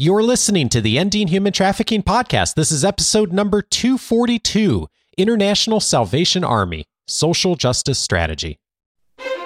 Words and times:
You're 0.00 0.22
listening 0.22 0.70
to 0.70 0.80
the 0.80 0.98
Ending 0.98 1.28
Human 1.28 1.52
Trafficking 1.52 2.02
Podcast. 2.02 2.54
This 2.54 2.72
is 2.72 2.86
episode 2.86 3.34
number 3.34 3.60
242 3.60 4.88
International 5.18 5.78
Salvation 5.78 6.42
Army 6.42 6.86
Social 7.06 7.54
Justice 7.54 7.98
Strategy. 7.98 8.56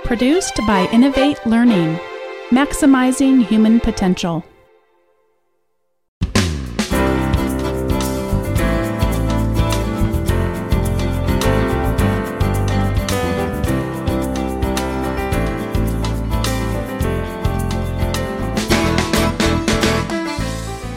Produced 0.05 0.59
by 0.59 0.89
Innovate 0.93 1.45
Learning, 1.45 1.99
maximizing 2.51 3.45
human 3.45 3.81
potential. 3.81 4.45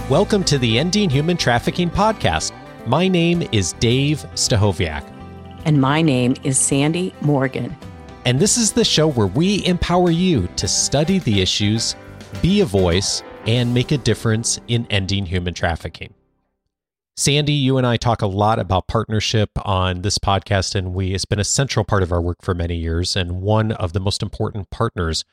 Welcome 0.10 0.46
to 0.46 0.58
the 0.58 0.80
Ending 0.80 1.10
Human 1.10 1.36
Trafficking 1.36 1.89
Podcast. 1.89 2.54
My 2.86 3.10
name 3.10 3.46
is 3.52 3.74
Dave 3.74 4.20
Stachowiak. 4.36 5.04
And 5.65 5.82
my 5.82 6.02
name 6.02 6.34
is 6.46 6.57
Sandy 6.57 7.14
Morgan. 7.20 7.75
And 8.24 8.39
this 8.39 8.56
is 8.56 8.71
the 8.71 8.86
show 8.86 9.10
where 9.12 9.28
we 9.28 9.65
empower 9.65 10.10
you 10.10 10.48
to 10.56 10.65
study 10.65 11.20
the 11.20 11.42
issues, 11.42 11.98
be 12.42 12.62
a 12.62 12.65
voice, 12.65 13.21
and 13.48 13.74
make 13.74 13.92
a 13.92 13.98
difference 13.98 14.62
in 14.70 14.88
ending 14.89 15.25
human 15.25 15.54
trafficking. 15.54 16.14
Sandy, 17.18 17.51
you 17.51 17.78
and 17.78 17.86
I 17.86 17.98
talk 17.98 18.21
a 18.21 18.28
lot 18.28 18.60
about 18.60 18.87
partnership 18.87 19.50
on 19.68 20.04
this 20.04 20.18
podcast, 20.18 20.74
and 20.74 20.93
we 20.93 21.15
it's 21.15 21.26
been 21.26 21.37
a 21.37 21.43
central 21.43 21.84
part 21.84 22.01
of 22.01 22.14
our 22.14 22.21
work 22.21 22.42
for 22.42 22.54
many 22.54 22.78
years. 22.78 23.18
And 23.18 23.42
one 23.42 23.74
of 23.74 23.92
the 23.92 24.00
most 24.00 24.24
important 24.24 24.70
partners 24.70 25.26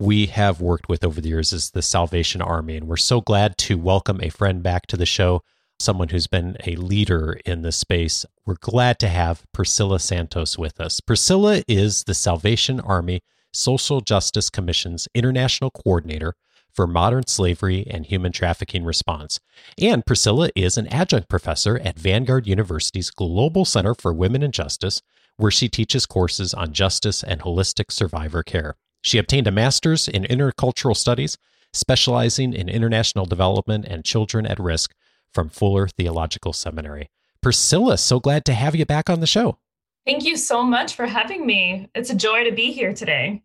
we 0.00 0.26
have 0.26 0.62
worked 0.62 0.88
with 0.88 1.04
over 1.04 1.20
the 1.20 1.28
years 1.28 1.52
is 1.52 1.70
the 1.70 1.82
Salvation 1.82 2.40
Army. 2.40 2.74
And 2.78 2.88
we're 2.88 2.96
so 2.96 3.20
glad 3.20 3.58
to 3.58 3.76
welcome 3.76 4.18
a 4.22 4.30
friend 4.30 4.62
back 4.62 4.86
to 4.86 4.96
the 4.96 5.04
show, 5.04 5.42
someone 5.78 6.08
who's 6.08 6.26
been 6.26 6.56
a 6.66 6.74
leader 6.76 7.38
in 7.44 7.60
this 7.60 7.76
space. 7.76 8.24
We're 8.46 8.54
glad 8.60 8.98
to 9.00 9.08
have 9.08 9.44
Priscilla 9.52 10.00
Santos 10.00 10.56
with 10.56 10.80
us. 10.80 11.00
Priscilla 11.00 11.62
is 11.68 12.04
the 12.04 12.14
Salvation 12.14 12.80
Army 12.80 13.20
Social 13.52 14.00
Justice 14.00 14.48
Commission's 14.48 15.06
international 15.14 15.70
coordinator 15.70 16.34
for 16.72 16.86
modern 16.86 17.26
slavery 17.26 17.86
and 17.90 18.06
human 18.06 18.32
trafficking 18.32 18.84
response. 18.84 19.38
And 19.78 20.06
Priscilla 20.06 20.48
is 20.56 20.78
an 20.78 20.86
adjunct 20.86 21.28
professor 21.28 21.78
at 21.78 21.98
Vanguard 21.98 22.46
University's 22.46 23.10
Global 23.10 23.66
Center 23.66 23.94
for 23.94 24.14
Women 24.14 24.42
and 24.42 24.54
Justice, 24.54 25.02
where 25.36 25.50
she 25.50 25.68
teaches 25.68 26.06
courses 26.06 26.54
on 26.54 26.72
justice 26.72 27.22
and 27.22 27.42
holistic 27.42 27.92
survivor 27.92 28.42
care. 28.42 28.76
She 29.02 29.18
obtained 29.18 29.46
a 29.46 29.50
master's 29.52 30.08
in 30.08 30.24
intercultural 30.24 30.96
studies, 30.96 31.38
specializing 31.72 32.52
in 32.52 32.68
international 32.68 33.26
development 33.26 33.86
and 33.86 34.04
children 34.04 34.46
at 34.46 34.58
risk 34.58 34.94
from 35.32 35.48
Fuller 35.48 35.88
Theological 35.88 36.52
Seminary. 36.52 37.08
Priscilla, 37.42 37.96
so 37.96 38.20
glad 38.20 38.44
to 38.44 38.52
have 38.52 38.74
you 38.74 38.84
back 38.84 39.08
on 39.08 39.20
the 39.20 39.26
show. 39.26 39.58
Thank 40.04 40.24
you 40.24 40.36
so 40.36 40.62
much 40.62 40.94
for 40.94 41.06
having 41.06 41.46
me. 41.46 41.88
It's 41.94 42.10
a 42.10 42.14
joy 42.14 42.44
to 42.44 42.52
be 42.52 42.72
here 42.72 42.92
today. 42.92 43.42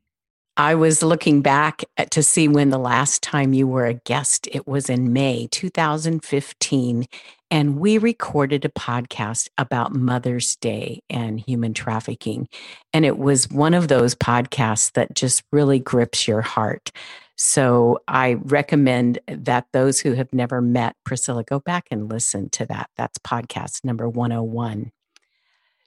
I 0.58 0.76
was 0.76 1.04
looking 1.04 1.42
back 1.42 1.84
to 2.12 2.24
see 2.24 2.48
when 2.48 2.70
the 2.70 2.78
last 2.78 3.22
time 3.22 3.54
you 3.54 3.68
were 3.68 3.86
a 3.86 3.96
guest. 3.96 4.48
It 4.54 4.66
was 4.66 4.90
in 4.90 5.12
May 5.12 5.48
2015. 5.52 7.06
And 7.52 7.78
we 7.78 7.98
recorded 7.98 8.64
a 8.64 8.70
podcast 8.70 9.50
about 9.58 9.94
Mother's 9.94 10.56
Day 10.56 11.04
and 11.10 11.42
human 11.42 11.74
trafficking. 11.74 12.48
And 12.94 13.04
it 13.04 13.18
was 13.18 13.50
one 13.50 13.74
of 13.74 13.90
those 13.90 14.16
podcasts 14.16 14.94
that 14.94 15.14
just 15.14 15.44
really 15.52 15.80
grips 15.80 16.26
your 16.26 16.42
heart. 16.42 16.90
So 17.36 18.00
I 18.08 18.36
recommend 18.36 19.20
that 19.28 19.68
those 19.74 20.00
who 20.00 20.14
have 20.14 20.32
never 20.32 20.62
met 20.62 20.96
Priscilla 21.04 21.44
go 21.44 21.60
back 21.60 21.88
and 21.92 22.10
listen 22.10 22.50
to 22.52 22.66
that. 22.68 22.90
That's 22.96 23.18
podcast 23.18 23.84
number 23.84 24.08
101. 24.08 24.94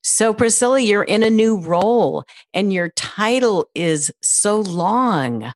So, 0.02 0.32
Priscilla, 0.32 0.80
you're 0.80 1.02
in 1.02 1.22
a 1.22 1.30
new 1.30 1.58
role 1.58 2.24
and 2.54 2.72
your 2.72 2.90
title 2.90 3.68
is 3.74 4.12
so 4.22 4.60
long. 4.60 5.52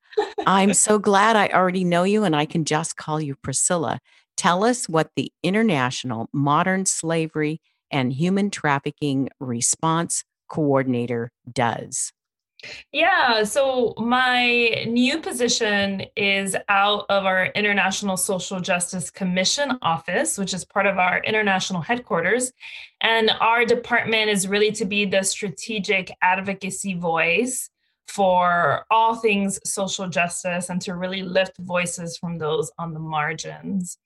I'm 0.47 0.75
so 0.75 0.98
glad 0.98 1.36
I 1.36 1.48
already 1.48 1.84
know 1.84 2.03
you 2.03 2.25
and 2.25 2.34
I 2.34 2.44
can 2.44 2.64
just 2.64 2.97
call 2.97 3.20
you 3.20 3.36
Priscilla. 3.36 4.00
Tell 4.36 4.64
us 4.64 4.88
what 4.88 5.10
the 5.14 5.32
International 5.42 6.28
Modern 6.32 6.86
Slavery 6.86 7.60
and 7.91 8.12
Human 8.12 8.50
Trafficking 8.50 9.28
Response 9.38 10.25
Coordinator 10.48 11.31
does. 11.50 12.12
Yeah, 12.93 13.43
so 13.45 13.95
my 13.99 14.84
new 14.87 15.19
position 15.19 16.05
is 16.17 16.56
out 16.69 17.06
of 17.09 17.25
our 17.25 17.47
International 17.47 18.17
Social 18.17 18.61
Justice 18.61 19.11
Commission 19.11 19.78
office, 19.83 20.39
which 20.39 20.55
is 20.55 20.65
part 20.65 20.87
of 20.87 20.99
our 20.99 21.21
international 21.25 21.81
headquarters. 21.81 22.53
And 23.00 23.31
our 23.41 23.65
department 23.65 24.31
is 24.31 24.47
really 24.47 24.71
to 24.73 24.84
be 24.84 25.05
the 25.06 25.23
strategic 25.23 26.12
advocacy 26.23 26.95
voice 26.95 27.69
for 28.06 28.84
all 28.91 29.17
things 29.17 29.59
social 29.65 30.09
justice 30.09 30.69
and 30.69 30.81
to 30.83 30.94
really 30.94 31.23
lift 31.23 31.56
voices 31.59 32.17
from 32.19 32.39
those 32.39 32.71
on 32.79 32.93
the 32.93 33.00
margins. 33.00 33.99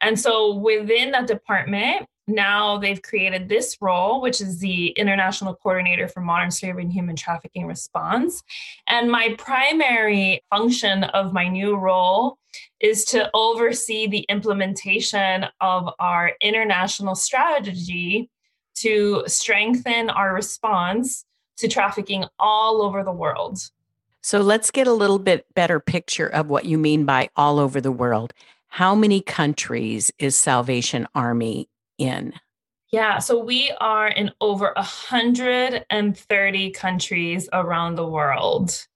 And 0.00 0.18
so 0.18 0.54
within 0.54 1.10
that 1.10 1.26
department, 1.26 2.06
now 2.26 2.78
they've 2.78 3.02
created 3.02 3.48
this 3.48 3.76
role, 3.80 4.20
which 4.20 4.40
is 4.40 4.58
the 4.58 4.88
International 4.88 5.54
Coordinator 5.54 6.08
for 6.08 6.20
Modern 6.20 6.50
Slavery 6.50 6.82
and 6.82 6.92
Human 6.92 7.16
Trafficking 7.16 7.66
Response. 7.66 8.42
And 8.86 9.10
my 9.10 9.34
primary 9.38 10.42
function 10.50 11.04
of 11.04 11.32
my 11.32 11.48
new 11.48 11.76
role 11.76 12.38
is 12.80 13.04
to 13.06 13.30
oversee 13.34 14.06
the 14.06 14.26
implementation 14.28 15.46
of 15.60 15.88
our 15.98 16.32
international 16.40 17.14
strategy 17.14 18.30
to 18.76 19.24
strengthen 19.26 20.10
our 20.10 20.34
response 20.34 21.24
to 21.58 21.68
trafficking 21.68 22.24
all 22.38 22.82
over 22.82 23.04
the 23.04 23.12
world. 23.12 23.58
So 24.22 24.40
let's 24.40 24.70
get 24.70 24.86
a 24.86 24.92
little 24.92 25.18
bit 25.18 25.46
better 25.54 25.80
picture 25.80 26.26
of 26.26 26.48
what 26.48 26.64
you 26.64 26.78
mean 26.78 27.04
by 27.04 27.30
all 27.36 27.58
over 27.58 27.80
the 27.80 27.92
world. 27.92 28.32
How 28.68 28.94
many 28.94 29.20
countries 29.20 30.12
is 30.18 30.36
Salvation 30.36 31.06
Army 31.14 31.68
in? 32.00 32.32
Yeah, 32.90 33.18
so 33.18 33.38
we 33.38 33.70
are 33.80 34.08
in 34.08 34.32
over 34.40 34.72
130 34.74 36.70
countries 36.72 37.48
around 37.52 37.94
the 37.94 38.06
world. 38.06 38.86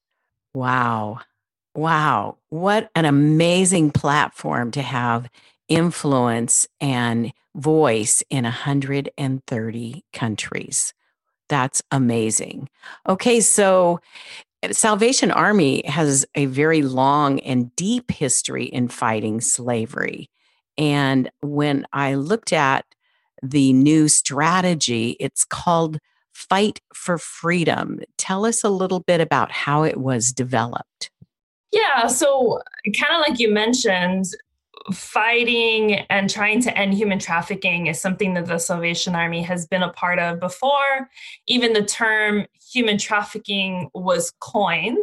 Wow. 0.54 1.20
Wow. 1.76 2.38
What 2.50 2.90
an 2.94 3.04
amazing 3.04 3.92
platform 3.92 4.72
to 4.72 4.82
have 4.82 5.28
influence 5.68 6.66
and 6.80 7.32
voice 7.54 8.22
in 8.30 8.44
130 8.44 10.04
countries. 10.12 10.94
That's 11.48 11.82
amazing. 11.90 12.68
Okay, 13.08 13.40
so 13.40 14.00
Salvation 14.70 15.30
Army 15.30 15.86
has 15.86 16.26
a 16.34 16.46
very 16.46 16.82
long 16.82 17.38
and 17.40 17.74
deep 17.76 18.10
history 18.10 18.64
in 18.64 18.88
fighting 18.88 19.40
slavery. 19.40 20.30
And 20.76 21.30
when 21.40 21.86
I 21.92 22.14
looked 22.14 22.52
at 22.52 22.84
the 23.42 23.72
new 23.72 24.08
strategy, 24.08 25.16
it's 25.20 25.44
called 25.44 25.98
Fight 26.32 26.80
for 26.92 27.18
Freedom. 27.18 28.00
Tell 28.16 28.44
us 28.44 28.64
a 28.64 28.68
little 28.68 29.00
bit 29.00 29.20
about 29.20 29.52
how 29.52 29.84
it 29.84 29.98
was 29.98 30.32
developed. 30.32 31.10
Yeah, 31.70 32.06
so 32.06 32.60
kind 32.96 33.14
of 33.14 33.28
like 33.28 33.40
you 33.40 33.52
mentioned, 33.52 34.26
fighting 34.92 35.94
and 36.10 36.28
trying 36.28 36.60
to 36.62 36.76
end 36.76 36.94
human 36.94 37.18
trafficking 37.18 37.86
is 37.86 38.00
something 38.00 38.34
that 38.34 38.46
the 38.46 38.58
Salvation 38.58 39.14
Army 39.14 39.42
has 39.42 39.66
been 39.66 39.82
a 39.82 39.92
part 39.92 40.18
of 40.18 40.40
before. 40.40 41.08
Even 41.46 41.72
the 41.72 41.84
term 41.84 42.46
human 42.72 42.98
trafficking 42.98 43.90
was 43.94 44.32
coined. 44.40 45.02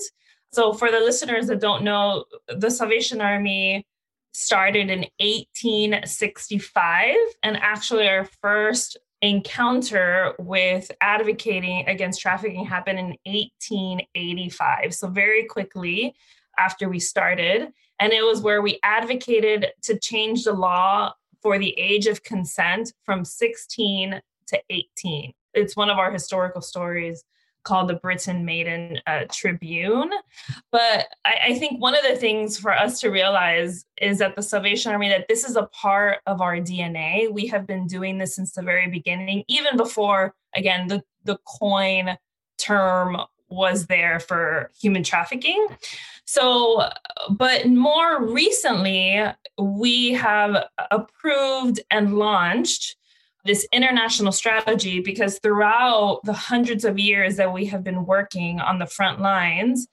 So, 0.54 0.74
for 0.74 0.92
the 0.92 1.00
listeners 1.00 1.48
that 1.48 1.62
don't 1.62 1.84
know, 1.84 2.26
the 2.48 2.70
Salvation 2.70 3.22
Army 3.22 3.86
started 4.34 4.90
in 4.90 5.06
1865, 5.20 7.16
and 7.44 7.58
actually, 7.58 8.08
our 8.08 8.26
first 8.26 8.98
encounter 9.22 10.34
with 10.40 10.92
advocating 11.00 11.88
against 11.88 12.22
trafficking 12.22 12.66
happened 12.66 13.00
in 13.00 13.16
1885. 13.26 14.94
So, 14.94 15.08
very 15.08 15.46
quickly 15.46 16.16
after 16.58 16.90
we 16.90 17.00
started. 17.00 17.72
And 18.00 18.14
it 18.14 18.24
was 18.24 18.42
where 18.42 18.62
we 18.62 18.80
advocated 18.84 19.68
to 19.84 20.00
change 20.00 20.44
the 20.44 20.54
law 20.54 21.14
for 21.42 21.58
the 21.60 21.78
age 21.80 22.08
of 22.08 22.24
consent 22.24 22.94
from 23.04 23.26
16 23.26 24.22
to 24.48 24.62
18. 24.70 25.34
It's 25.54 25.76
one 25.76 25.90
of 25.90 25.98
our 25.98 26.12
historical 26.12 26.62
stories 26.62 27.24
called 27.64 27.90
the 27.90 27.96
Britain 27.96 28.46
Maiden 28.46 29.00
uh, 29.08 29.26
Tribute. 29.32 30.12
But 30.72 31.08
I, 31.26 31.36
I, 31.48 31.60
think 31.60 31.82
one 31.82 31.96
of 31.96 32.04
the 32.04 32.16
things 32.16 32.58
for 32.58 32.72
us 32.72 33.00
to 33.02 33.10
realize 33.10 33.86
is 34.02 34.20
that 34.20 34.36
the 34.36 34.42
Salvation 34.42 34.92
Army, 34.92 35.10
that 35.10 35.28
this 35.28 35.44
is 35.44 35.56
a 35.56 35.68
part 35.68 36.20
of 36.26 36.42
our 36.42 36.58
DNA. 36.58 37.32
We 37.32 37.48
have 37.48 37.68
been 37.68 37.88
doing 37.88 38.18
this 38.18 38.36
since 38.36 38.52
the 38.52 38.62
very 38.62 38.90
beginning, 38.90 39.44
even 39.48 39.78
before, 39.78 40.34
again, 40.56 40.88
the, 40.88 41.04
the 41.24 41.38
coin 41.46 42.18
term 42.58 43.18
was 43.50 43.88
there 43.88 44.20
for 44.20 44.72
human 44.80 45.04
trafficking. 45.04 45.68
So, 46.26 46.90
but 47.30 47.68
more 47.68 48.26
recently, 48.26 49.22
we 49.60 50.14
have 50.14 50.66
approved 50.90 51.82
and 51.92 52.18
launched 52.18 52.96
this 53.44 53.68
international 53.72 54.32
strategy 54.32 55.00
because 55.00 55.40
throughout 55.40 56.22
the 56.24 56.34
hundreds 56.34 56.86
of 56.86 57.00
years 57.00 57.38
that 57.38 57.54
we 57.54 57.66
have 57.66 57.84
been 57.84 58.06
working 58.06 58.60
on 58.60 58.80
the 58.80 58.86
front 58.86 59.20
lines, 59.20 59.88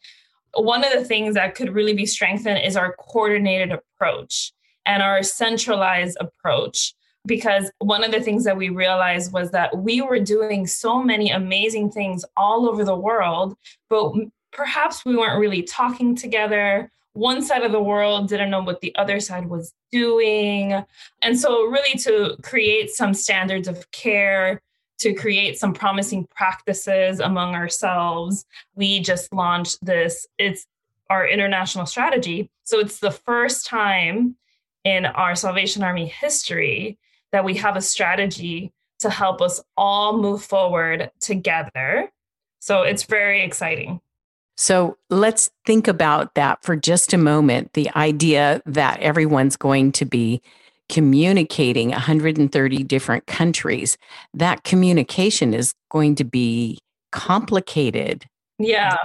one 0.54 0.84
of 0.84 0.92
the 0.92 1.04
things 1.04 1.34
that 1.34 1.54
could 1.54 1.74
really 1.74 1.94
be 1.94 2.06
strengthened 2.06 2.60
is 2.64 2.76
our 2.76 2.94
coordinated 2.98 3.72
approach 3.72 4.52
and 4.86 5.02
our 5.02 5.22
centralized 5.22 6.16
approach. 6.20 6.94
Because 7.26 7.70
one 7.78 8.04
of 8.04 8.10
the 8.10 8.20
things 8.20 8.44
that 8.44 8.56
we 8.56 8.70
realized 8.70 9.32
was 9.32 9.50
that 9.50 9.76
we 9.76 10.00
were 10.00 10.20
doing 10.20 10.66
so 10.66 11.02
many 11.02 11.30
amazing 11.30 11.90
things 11.90 12.24
all 12.36 12.68
over 12.68 12.84
the 12.84 12.96
world, 12.96 13.54
but 13.90 14.12
perhaps 14.52 15.04
we 15.04 15.16
weren't 15.16 15.40
really 15.40 15.62
talking 15.62 16.14
together. 16.16 16.90
One 17.18 17.42
side 17.42 17.64
of 17.64 17.72
the 17.72 17.82
world 17.82 18.28
didn't 18.28 18.50
know 18.50 18.62
what 18.62 18.80
the 18.80 18.94
other 18.94 19.18
side 19.18 19.48
was 19.48 19.74
doing. 19.90 20.84
And 21.20 21.36
so, 21.36 21.64
really, 21.64 21.98
to 21.98 22.36
create 22.44 22.90
some 22.90 23.12
standards 23.12 23.66
of 23.66 23.90
care, 23.90 24.62
to 24.98 25.12
create 25.14 25.58
some 25.58 25.74
promising 25.74 26.28
practices 26.36 27.18
among 27.18 27.56
ourselves, 27.56 28.46
we 28.76 29.00
just 29.00 29.32
launched 29.34 29.84
this. 29.84 30.28
It's 30.38 30.64
our 31.10 31.26
international 31.26 31.86
strategy. 31.86 32.50
So, 32.62 32.78
it's 32.78 33.00
the 33.00 33.10
first 33.10 33.66
time 33.66 34.36
in 34.84 35.04
our 35.04 35.34
Salvation 35.34 35.82
Army 35.82 36.06
history 36.06 36.98
that 37.32 37.44
we 37.44 37.56
have 37.56 37.76
a 37.76 37.82
strategy 37.82 38.72
to 39.00 39.10
help 39.10 39.42
us 39.42 39.60
all 39.76 40.18
move 40.18 40.44
forward 40.44 41.10
together. 41.18 42.12
So, 42.60 42.82
it's 42.82 43.02
very 43.02 43.42
exciting. 43.42 44.00
So 44.60 44.98
let's 45.08 45.50
think 45.64 45.86
about 45.86 46.34
that 46.34 46.64
for 46.64 46.74
just 46.74 47.12
a 47.12 47.16
moment 47.16 47.74
the 47.74 47.88
idea 47.94 48.60
that 48.66 48.98
everyone's 48.98 49.56
going 49.56 49.92
to 49.92 50.04
be 50.04 50.42
communicating 50.88 51.90
130 51.90 52.82
different 52.82 53.26
countries. 53.28 53.96
That 54.34 54.64
communication 54.64 55.54
is 55.54 55.74
going 55.92 56.16
to 56.16 56.24
be 56.24 56.80
complicated. 57.12 58.24
Yeah. 58.58 58.96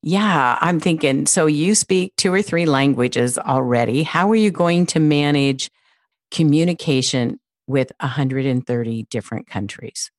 Yeah, 0.00 0.56
I'm 0.60 0.78
thinking 0.78 1.26
so 1.26 1.46
you 1.46 1.74
speak 1.74 2.14
two 2.16 2.32
or 2.32 2.40
three 2.40 2.66
languages 2.66 3.36
already. 3.36 4.04
How 4.04 4.30
are 4.30 4.36
you 4.36 4.52
going 4.52 4.86
to 4.86 5.00
manage 5.00 5.72
communication 6.30 7.40
with 7.66 7.90
130 7.98 9.06
different 9.10 9.48
countries? 9.48 10.12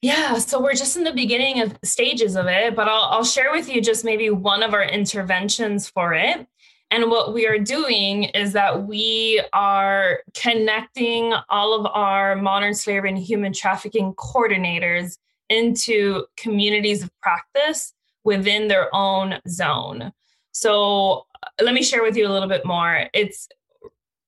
Yeah, 0.00 0.38
so 0.38 0.62
we're 0.62 0.74
just 0.74 0.96
in 0.96 1.02
the 1.02 1.12
beginning 1.12 1.60
of 1.60 1.76
stages 1.82 2.36
of 2.36 2.46
it, 2.46 2.76
but 2.76 2.86
I'll, 2.88 3.10
I'll 3.10 3.24
share 3.24 3.50
with 3.50 3.68
you 3.68 3.80
just 3.80 4.04
maybe 4.04 4.30
one 4.30 4.62
of 4.62 4.72
our 4.72 4.84
interventions 4.84 5.88
for 5.88 6.14
it. 6.14 6.46
And 6.90 7.10
what 7.10 7.34
we 7.34 7.46
are 7.46 7.58
doing 7.58 8.24
is 8.24 8.52
that 8.52 8.86
we 8.86 9.42
are 9.52 10.20
connecting 10.34 11.34
all 11.48 11.74
of 11.74 11.86
our 11.92 12.36
modern 12.36 12.74
slavery 12.74 13.10
and 13.10 13.18
human 13.18 13.52
trafficking 13.52 14.14
coordinators 14.14 15.18
into 15.48 16.26
communities 16.36 17.02
of 17.02 17.10
practice 17.20 17.92
within 18.24 18.68
their 18.68 18.94
own 18.94 19.40
zone. 19.48 20.12
So 20.52 21.26
uh, 21.42 21.48
let 21.62 21.74
me 21.74 21.82
share 21.82 22.02
with 22.02 22.16
you 22.16 22.26
a 22.26 22.32
little 22.32 22.48
bit 22.48 22.64
more. 22.64 23.08
It's 23.12 23.48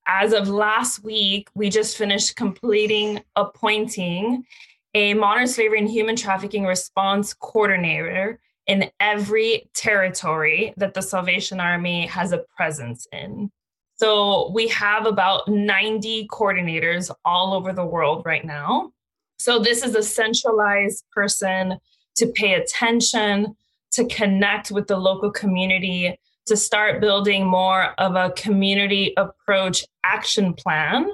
as 0.06 0.32
of 0.32 0.49
last 0.49 1.05
week, 1.05 1.49
we 1.55 1.70
just 1.70 1.96
finished 1.96 2.34
completing 2.34 3.22
appointing 3.37 4.44
a 4.94 5.14
modern 5.14 5.46
slavery 5.46 5.78
and 5.78 5.88
human 5.88 6.16
trafficking 6.16 6.64
response 6.64 7.34
coordinator 7.34 8.40
in 8.66 8.90
every 9.00 9.70
territory 9.75 10.75
that 10.76 10.94
the 10.94 11.02
Salvation 11.02 11.60
Army 11.60 12.06
has 12.06 12.32
a 12.32 12.44
presence 12.56 13.06
in. 13.12 13.50
So 13.96 14.50
we 14.52 14.69
have 14.69 15.06
about 15.06 15.48
90 15.48 16.28
coordinators 16.28 17.10
all 17.25 17.52
over 17.52 17.72
the 17.72 17.84
world 17.84 18.22
right 18.25 18.44
now. 18.44 18.92
So 19.38 19.58
this 19.58 19.82
is 19.82 19.94
a 19.94 20.02
centralized 20.02 21.04
person 21.12 21.78
to 22.16 22.26
pay 22.28 22.54
attention, 22.54 23.56
to 23.93 24.04
connect 24.06 24.70
with 24.70 24.86
the 24.86 24.96
local 24.96 25.31
community, 25.31 26.19
to 26.46 26.56
start 26.56 27.00
building 27.00 27.46
more 27.46 27.94
of 27.98 28.16
a 28.16 28.32
community 28.36 29.12
approach 29.16 29.84
action 30.04 30.54
plan, 30.54 31.10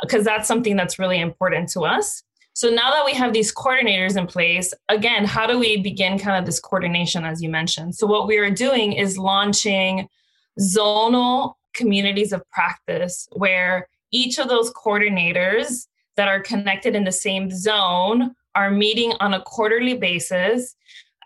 because 0.00 0.24
that's 0.24 0.48
something 0.48 0.76
that's 0.76 0.98
really 0.98 1.20
important 1.20 1.68
to 1.70 1.80
us. 1.80 2.22
So 2.54 2.68
now 2.68 2.90
that 2.90 3.04
we 3.06 3.14
have 3.14 3.32
these 3.32 3.54
coordinators 3.54 4.16
in 4.16 4.26
place, 4.26 4.74
again, 4.88 5.24
how 5.24 5.46
do 5.46 5.58
we 5.58 5.78
begin 5.78 6.18
kind 6.18 6.38
of 6.38 6.44
this 6.44 6.60
coordination, 6.60 7.24
as 7.24 7.42
you 7.42 7.48
mentioned? 7.48 7.94
So, 7.94 8.06
what 8.06 8.26
we 8.26 8.36
are 8.38 8.50
doing 8.50 8.92
is 8.92 9.16
launching 9.16 10.08
zonal 10.60 11.54
communities 11.72 12.32
of 12.32 12.48
practice 12.50 13.26
where 13.32 13.88
each 14.10 14.38
of 14.38 14.48
those 14.48 14.70
coordinators 14.72 15.86
that 16.16 16.28
are 16.28 16.40
connected 16.40 16.94
in 16.94 17.04
the 17.04 17.12
same 17.12 17.50
zone 17.50 18.34
are 18.54 18.70
meeting 18.70 19.14
on 19.20 19.32
a 19.32 19.40
quarterly 19.40 19.96
basis 19.96 20.76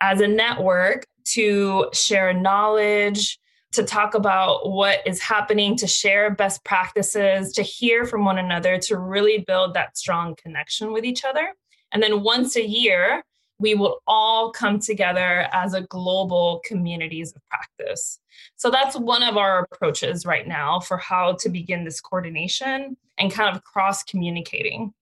as 0.01 0.21
a 0.21 0.29
network 0.29 1.07
to 1.25 1.89
share 1.93 2.33
knowledge, 2.33 3.41
to 3.73 3.83
talk 3.83 4.15
about 4.15 4.71
what 4.71 5.01
is 5.07 5.21
happening, 5.21 5.77
to 5.77 5.87
share 5.87 6.31
best 6.31 6.65
practices, 6.65 7.53
to 7.53 7.63
hear 7.63 8.05
from 8.05 8.25
one 8.25 8.39
another, 8.39 8.79
to 8.79 8.99
really 8.99 9.45
build 9.47 9.75
that 9.75 9.99
strong 9.99 10.35
connection 10.37 10.93
with 10.93 11.05
each 11.05 11.25
other. 11.25 11.53
And 11.93 12.03
then 12.03 12.23
once 12.23 12.57
a 12.57 12.67
year, 12.67 13.23
we 13.59 13.75
will 13.75 14.03
all 14.07 14.51
come 14.51 14.79
together 14.79 15.49
as 15.53 15.75
a 15.75 15.83
global 15.83 16.61
communities 16.65 17.33
of 17.35 17.43
practice. 17.49 18.19
So 18.57 18.71
that's 18.71 18.97
one 18.97 19.23
of 19.23 19.37
our 19.37 19.61
approaches 19.61 20.27
right 20.27 20.47
now 20.47 20.81
for 20.81 20.99
how 20.99 21.35
to 21.41 21.49
begin 21.49 21.85
this 21.85 22.01
coordination 22.01 22.97
and 23.19 23.33
kind 23.33 23.55
of 23.55 23.65
cross 23.65 24.03
communicating. 24.03 24.93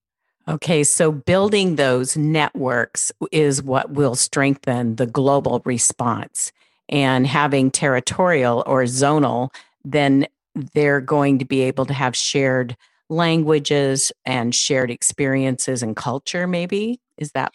Okay, 0.47 0.85
so 0.85 1.11
building 1.11 1.77
those 1.77 2.17
networks 2.17 3.11
is 3.33 3.63
what 3.63 3.93
will 3.93 4.15
strengthen 4.15 4.97
the 4.97 5.07
global 5.07 5.63
response 5.65 6.53
and 6.89 7.27
having 7.27 7.71
territorial 7.71 8.63
or 8.67 8.85
zonal, 8.85 9.53
then 9.85 10.27
they're 10.75 11.01
going 11.01 11.39
to 11.39 11.45
be 11.45 11.63
able 11.63 11.87
to 11.87 11.95
have 11.95 12.15
shared 12.17 12.77
languages 13.11 14.13
and 14.25 14.55
shared 14.55 14.91
experiences 14.91 15.83
and 15.83 15.97
culture 15.97 16.47
maybe? 16.47 17.01
Is 17.19 17.33
that 17.33 17.53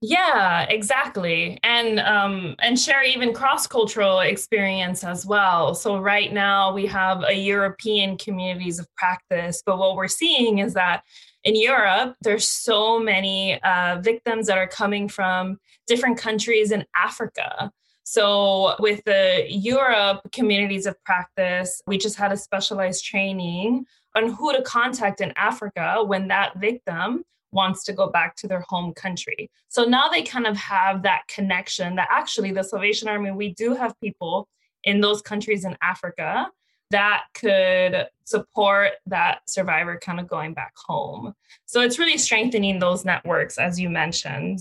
yeah 0.00 0.62
exactly. 0.62 1.58
And 1.62 1.98
um 2.00 2.54
and 2.60 2.78
share 2.78 3.02
even 3.02 3.32
cross-cultural 3.32 4.20
experience 4.20 5.02
as 5.02 5.26
well. 5.26 5.74
So 5.74 5.98
right 5.98 6.32
now 6.32 6.72
we 6.72 6.86
have 6.86 7.24
a 7.24 7.34
european 7.34 8.16
communities 8.18 8.78
of 8.78 8.86
practice 8.96 9.62
but 9.64 9.78
what 9.78 9.96
we're 9.96 10.08
seeing 10.08 10.58
is 10.58 10.74
that 10.74 11.02
in 11.42 11.56
europe 11.56 12.16
there's 12.22 12.48
so 12.48 12.98
many 12.98 13.60
uh, 13.62 13.98
victims 14.00 14.46
that 14.46 14.58
are 14.58 14.68
coming 14.68 15.08
from 15.08 15.58
different 15.86 16.18
countries 16.18 16.70
in 16.70 16.84
africa 16.94 17.70
so, 18.06 18.76
with 18.78 19.02
the 19.04 19.46
Europe 19.48 20.20
communities 20.30 20.84
of 20.84 21.02
practice, 21.04 21.80
we 21.86 21.96
just 21.96 22.16
had 22.16 22.32
a 22.32 22.36
specialized 22.36 23.02
training 23.02 23.86
on 24.14 24.28
who 24.28 24.52
to 24.52 24.62
contact 24.62 25.22
in 25.22 25.32
Africa 25.36 26.04
when 26.04 26.28
that 26.28 26.58
victim 26.60 27.24
wants 27.50 27.82
to 27.84 27.94
go 27.94 28.10
back 28.10 28.36
to 28.36 28.46
their 28.46 28.60
home 28.68 28.92
country. 28.92 29.50
So 29.68 29.84
now 29.84 30.08
they 30.08 30.22
kind 30.22 30.46
of 30.46 30.56
have 30.56 31.02
that 31.04 31.22
connection 31.28 31.96
that 31.96 32.08
actually 32.10 32.52
the 32.52 32.62
Salvation 32.62 33.08
Army, 33.08 33.30
we 33.30 33.54
do 33.54 33.74
have 33.74 33.98
people 34.00 34.48
in 34.82 35.00
those 35.00 35.22
countries 35.22 35.64
in 35.64 35.76
Africa 35.80 36.50
that 36.90 37.24
could 37.32 38.06
support 38.24 38.92
that 39.06 39.48
survivor 39.48 39.98
kind 39.98 40.20
of 40.20 40.28
going 40.28 40.52
back 40.52 40.74
home. 40.76 41.34
So 41.64 41.80
it's 41.80 41.98
really 41.98 42.18
strengthening 42.18 42.80
those 42.80 43.04
networks, 43.04 43.56
as 43.56 43.80
you 43.80 43.88
mentioned. 43.88 44.60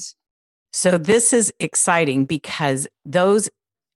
So 0.73 0.97
this 0.97 1.33
is 1.33 1.53
exciting 1.59 2.25
because 2.25 2.87
those 3.05 3.47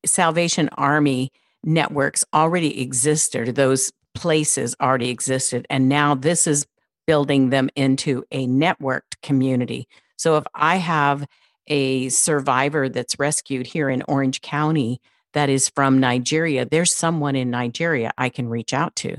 Salvation 0.05 0.69
Army 0.77 1.31
networks 1.63 2.23
already 2.33 2.81
existed, 2.81 3.55
those 3.55 3.91
places 4.13 4.75
already 4.79 5.09
existed. 5.09 5.65
And 5.71 5.89
now 5.89 6.13
this 6.13 6.45
is 6.45 6.67
building 7.07 7.49
them 7.49 7.69
into 7.75 8.23
a 8.31 8.47
networked 8.47 9.19
community. 9.23 9.87
So 10.17 10.37
if 10.37 10.45
I 10.53 10.75
have 10.77 11.25
a 11.65 12.09
survivor 12.09 12.89
that's 12.89 13.19
rescued 13.19 13.67
here 13.67 13.89
in 13.89 14.03
Orange 14.07 14.41
County 14.41 15.01
that 15.33 15.49
is 15.49 15.69
from 15.69 15.99
Nigeria, 15.99 16.65
there's 16.65 16.93
someone 16.93 17.35
in 17.35 17.49
Nigeria 17.49 18.11
I 18.17 18.29
can 18.29 18.49
reach 18.49 18.71
out 18.71 18.95
to. 18.97 19.17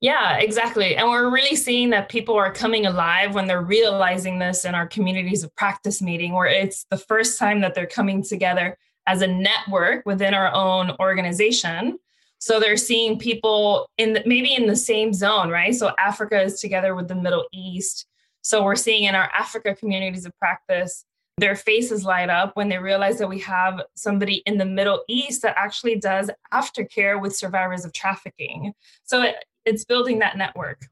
Yeah, 0.00 0.38
exactly. 0.38 0.96
And 0.96 1.08
we're 1.08 1.30
really 1.30 1.56
seeing 1.56 1.90
that 1.90 2.08
people 2.08 2.34
are 2.34 2.52
coming 2.52 2.86
alive 2.86 3.34
when 3.34 3.46
they're 3.46 3.62
realizing 3.62 4.38
this 4.38 4.64
in 4.64 4.74
our 4.74 4.86
communities 4.86 5.44
of 5.44 5.54
practice 5.56 6.02
meeting, 6.02 6.32
where 6.32 6.46
it's 6.46 6.84
the 6.90 6.96
first 6.96 7.38
time 7.38 7.60
that 7.60 7.74
they're 7.74 7.86
coming 7.86 8.22
together 8.22 8.76
as 9.06 9.22
a 9.22 9.26
network 9.26 10.04
within 10.04 10.34
our 10.34 10.52
own 10.52 10.94
organization. 11.00 11.98
So 12.40 12.60
they're 12.60 12.76
seeing 12.76 13.18
people 13.18 13.88
in 13.98 14.12
the, 14.12 14.22
maybe 14.26 14.54
in 14.54 14.66
the 14.66 14.76
same 14.76 15.12
zone, 15.12 15.50
right? 15.50 15.74
So 15.74 15.92
Africa 15.98 16.40
is 16.40 16.60
together 16.60 16.94
with 16.94 17.08
the 17.08 17.14
Middle 17.14 17.46
East. 17.52 18.06
So 18.42 18.62
we're 18.62 18.76
seeing 18.76 19.04
in 19.04 19.14
our 19.14 19.30
Africa 19.34 19.74
communities 19.74 20.24
of 20.24 20.36
practice 20.38 21.04
their 21.38 21.56
faces 21.56 22.04
light 22.04 22.28
up 22.28 22.56
when 22.56 22.68
they 22.68 22.78
realize 22.78 23.18
that 23.18 23.28
we 23.28 23.38
have 23.38 23.80
somebody 23.94 24.42
in 24.44 24.58
the 24.58 24.64
Middle 24.64 25.02
East 25.08 25.42
that 25.42 25.54
actually 25.56 25.96
does 25.96 26.30
aftercare 26.52 27.20
with 27.20 27.34
survivors 27.34 27.84
of 27.84 27.92
trafficking. 27.92 28.72
So 29.04 29.22
it, 29.22 29.36
it's 29.68 29.84
building 29.84 30.18
that 30.20 30.36
network. 30.36 30.88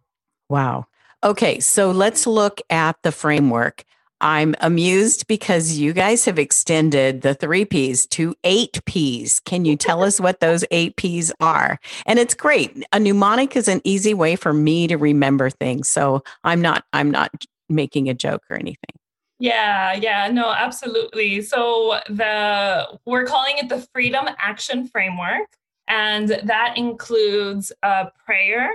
Wow. 0.49 0.87
Okay, 1.25 1.59
so 1.61 1.91
let's 1.91 2.27
look 2.27 2.61
at 2.71 3.03
the 3.03 3.11
framework. 3.11 3.85
I'm 4.21 4.55
amused 4.61 5.27
because 5.27 5.77
you 5.77 5.93
guys 5.93 6.25
have 6.25 6.39
extended 6.39 7.21
the 7.21 7.35
three 7.35 7.65
P's 7.65 8.07
to 8.09 8.35
eight 8.45 8.81
P's. 8.87 9.41
Can 9.41 9.65
you 9.65 9.77
tell 9.77 10.03
us 10.03 10.19
what 10.21 10.41
those 10.41 10.65
eight 10.71 10.97
P's 10.97 11.33
are? 11.41 11.79
And 12.07 12.19
it's 12.19 12.33
great. 12.33 12.83
A 12.93 13.01
mnemonic 13.01 13.57
is 13.57 13.69
an 13.69 13.83
easy 13.85 14.15
way 14.15 14.37
for 14.37 14.53
me 14.55 14.87
to 14.87 14.97
remember 14.97 15.51
things. 15.51 15.89
So 15.89 16.23
I'm 16.45 16.63
not 16.63 16.85
I'm 16.93 17.11
not 17.11 17.31
making 17.69 18.09
a 18.09 18.15
joke 18.15 18.43
or 18.49 18.57
anything. 18.57 18.95
Yeah, 19.39 19.93
yeah, 19.93 20.29
no, 20.29 20.51
absolutely. 20.51 21.43
So 21.43 22.01
the 22.09 22.99
we're 23.05 23.27
calling 23.27 23.59
it 23.59 23.69
the 23.69 23.87
Freedom 23.93 24.27
Action 24.39 24.89
Framework, 24.89 25.49
and 25.89 26.41
that 26.45 26.75
includes 26.77 27.73
uh, 27.83 28.07
prayer, 28.25 28.71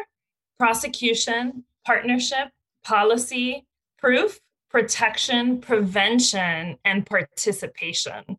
prosecution, 0.58 1.64
partnership, 1.86 2.50
policy, 2.84 3.66
proof, 3.98 4.40
protection, 4.70 5.60
prevention, 5.60 6.78
and 6.86 7.06
participation. 7.06 8.38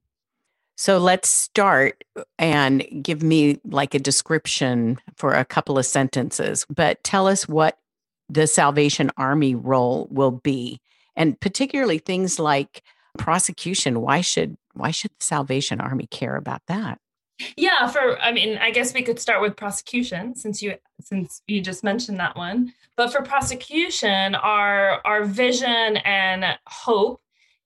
So 0.76 0.98
let's 0.98 1.28
start 1.28 2.02
and 2.38 2.84
give 3.02 3.22
me 3.22 3.60
like 3.64 3.94
a 3.94 3.98
description 3.98 4.98
for 5.16 5.34
a 5.34 5.44
couple 5.44 5.78
of 5.78 5.86
sentences, 5.86 6.66
but 6.74 7.04
tell 7.04 7.28
us 7.28 7.46
what 7.46 7.78
the 8.28 8.46
Salvation 8.46 9.10
Army 9.16 9.54
role 9.54 10.08
will 10.10 10.30
be. 10.30 10.80
And 11.14 11.38
particularly 11.38 11.98
things 11.98 12.38
like 12.38 12.82
prosecution. 13.18 14.00
Why 14.00 14.20
should 14.20 14.56
why 14.74 14.90
should 14.90 15.10
the 15.10 15.24
salvation 15.24 15.80
army 15.80 16.06
care 16.06 16.36
about 16.36 16.62
that 16.66 16.98
yeah 17.56 17.86
for 17.88 18.18
i 18.20 18.32
mean 18.32 18.58
i 18.58 18.70
guess 18.70 18.94
we 18.94 19.02
could 19.02 19.18
start 19.18 19.40
with 19.40 19.56
prosecution 19.56 20.34
since 20.34 20.62
you 20.62 20.74
since 21.04 21.42
you 21.46 21.60
just 21.60 21.84
mentioned 21.84 22.18
that 22.20 22.36
one. 22.36 22.72
But 22.96 23.12
for 23.12 23.22
prosecution 23.22 24.34
our 24.34 25.00
our 25.04 25.24
vision 25.24 25.96
and 25.98 26.44
hope 26.66 27.20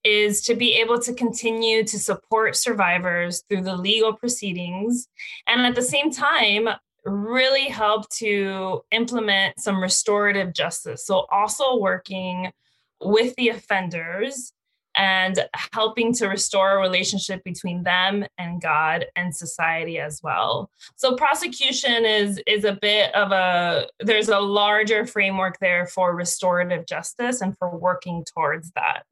is 0.05 0.43
to 0.43 0.55
be 0.55 0.75
able 0.75 1.01
to 1.01 1.13
continue 1.13 1.83
to 1.83 1.99
support 1.99 2.55
survivors 2.55 3.43
through 3.49 3.63
the 3.63 3.77
legal 3.77 4.13
proceedings 4.13 5.09
and 5.49 5.67
at 5.67 5.75
the 5.75 5.83
same 5.83 6.13
time 6.13 6.69
really 7.05 7.67
help 7.69 8.09
to 8.11 8.83
implement 8.91 9.59
some 9.61 9.81
restorative 9.81 10.53
justice. 10.53 11.07
So 11.07 11.27
also 11.31 11.77
working 11.77 12.53
with 13.01 13.35
the 13.37 13.51
offenders 13.51 14.53
and 14.97 15.47
helping 15.73 16.13
to 16.15 16.27
restore 16.27 16.77
a 16.77 16.81
relationship 16.81 17.45
between 17.45 17.83
them 17.83 18.25
and 18.39 18.61
God 18.61 19.07
and 19.15 19.35
society 19.35 19.99
as 19.99 20.21
well. 20.23 20.71
So 20.97 21.15
prosecution 21.17 22.05
is 22.05 22.41
is 22.47 22.65
a 22.65 22.73
bit 22.73 23.15
of 23.15 23.33
a 23.33 23.89
there's 24.01 24.29
a 24.29 24.41
larger 24.41 25.07
framework 25.07 25.59
there 25.59 25.87
for 25.87 26.15
restorative 26.15 26.87
justice 26.87 27.41
and 27.41 27.57
for 27.59 27.77
working 27.77 28.25
towards 28.25 28.73
that. 28.73 29.05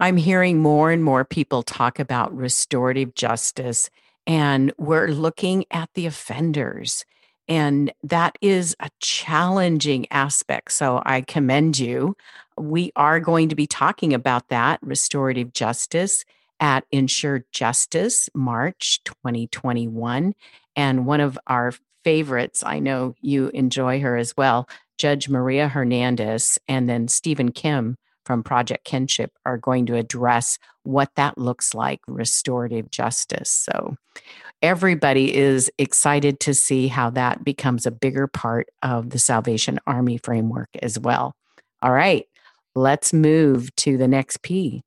I'm 0.00 0.16
hearing 0.16 0.58
more 0.60 0.90
and 0.90 1.04
more 1.04 1.24
people 1.24 1.62
talk 1.62 1.98
about 1.98 2.34
restorative 2.36 3.14
justice 3.14 3.90
and 4.26 4.72
we're 4.78 5.08
looking 5.08 5.64
at 5.70 5.90
the 5.94 6.06
offenders 6.06 7.04
and 7.48 7.92
that 8.02 8.36
is 8.40 8.76
a 8.80 8.90
challenging 9.00 10.06
aspect. 10.10 10.72
So 10.72 11.02
I 11.04 11.20
commend 11.22 11.78
you 11.78 12.16
we 12.58 12.92
are 12.96 13.20
going 13.20 13.48
to 13.48 13.54
be 13.54 13.66
talking 13.66 14.12
about 14.12 14.48
that 14.48 14.78
restorative 14.82 15.52
justice 15.52 16.24
at 16.60 16.84
Ensure 16.92 17.44
Justice 17.50 18.28
March 18.34 19.02
2021. 19.04 20.34
And 20.76 21.06
one 21.06 21.20
of 21.20 21.38
our 21.46 21.72
favorites, 22.04 22.62
I 22.64 22.78
know 22.78 23.14
you 23.20 23.48
enjoy 23.48 24.00
her 24.00 24.16
as 24.16 24.36
well, 24.36 24.68
Judge 24.98 25.28
Maria 25.28 25.68
Hernandez 25.68 26.58
and 26.68 26.88
then 26.88 27.08
Stephen 27.08 27.50
Kim 27.52 27.96
from 28.24 28.42
Project 28.42 28.84
Kinship 28.84 29.32
are 29.44 29.58
going 29.58 29.86
to 29.86 29.96
address 29.96 30.58
what 30.84 31.10
that 31.16 31.38
looks 31.38 31.74
like 31.74 32.00
restorative 32.06 32.90
justice. 32.90 33.50
So 33.50 33.96
everybody 34.60 35.34
is 35.34 35.70
excited 35.78 36.40
to 36.40 36.54
see 36.54 36.88
how 36.88 37.10
that 37.10 37.44
becomes 37.44 37.86
a 37.86 37.90
bigger 37.90 38.26
part 38.26 38.68
of 38.82 39.10
the 39.10 39.18
Salvation 39.18 39.78
Army 39.86 40.18
framework 40.18 40.70
as 40.82 40.98
well. 40.98 41.34
All 41.82 41.92
right. 41.92 42.26
Let's 42.74 43.12
move 43.12 43.74
to 43.76 43.98
the 43.98 44.08
next 44.08 44.42
P. 44.42 44.82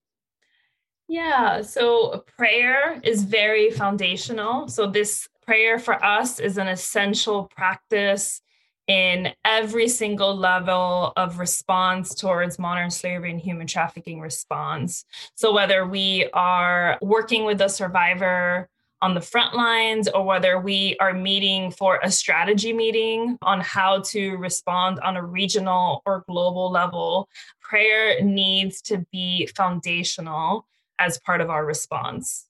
Yeah, 1.07 1.61
so 1.61 2.23
prayer 2.35 2.99
is 3.03 3.23
very 3.23 3.69
foundational. 3.69 4.67
So, 4.69 4.87
this 4.87 5.27
prayer 5.45 5.77
for 5.77 6.03
us 6.03 6.39
is 6.39 6.57
an 6.57 6.67
essential 6.67 7.43
practice 7.55 8.41
in 8.87 9.33
every 9.43 9.87
single 9.87 10.35
level 10.35 11.11
of 11.17 11.39
response 11.39 12.13
towards 12.13 12.59
modern 12.59 12.91
slavery 12.91 13.31
and 13.31 13.39
human 13.39 13.67
trafficking 13.67 14.19
response. 14.19 15.05
So, 15.35 15.53
whether 15.53 15.87
we 15.87 16.29
are 16.33 16.97
working 17.01 17.45
with 17.45 17.61
a 17.61 17.69
survivor 17.69 18.69
on 19.01 19.13
the 19.13 19.21
front 19.21 19.55
lines 19.55 20.07
or 20.07 20.23
whether 20.23 20.59
we 20.59 20.95
are 20.99 21.13
meeting 21.13 21.69
for 21.69 21.99
a 22.01 22.09
strategy 22.09 22.73
meeting 22.73 23.37
on 23.41 23.59
how 23.61 24.01
to 24.01 24.35
respond 24.37 24.99
on 25.01 25.17
a 25.17 25.23
regional 25.23 26.01
or 26.05 26.23
global 26.27 26.71
level, 26.71 27.27
prayer 27.61 28.21
needs 28.21 28.81
to 28.81 29.05
be 29.11 29.47
foundational 29.55 30.65
as 30.97 31.19
part 31.19 31.41
of 31.41 31.49
our 31.49 31.65
response. 31.65 32.47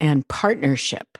And 0.00 0.26
partnership. 0.28 1.16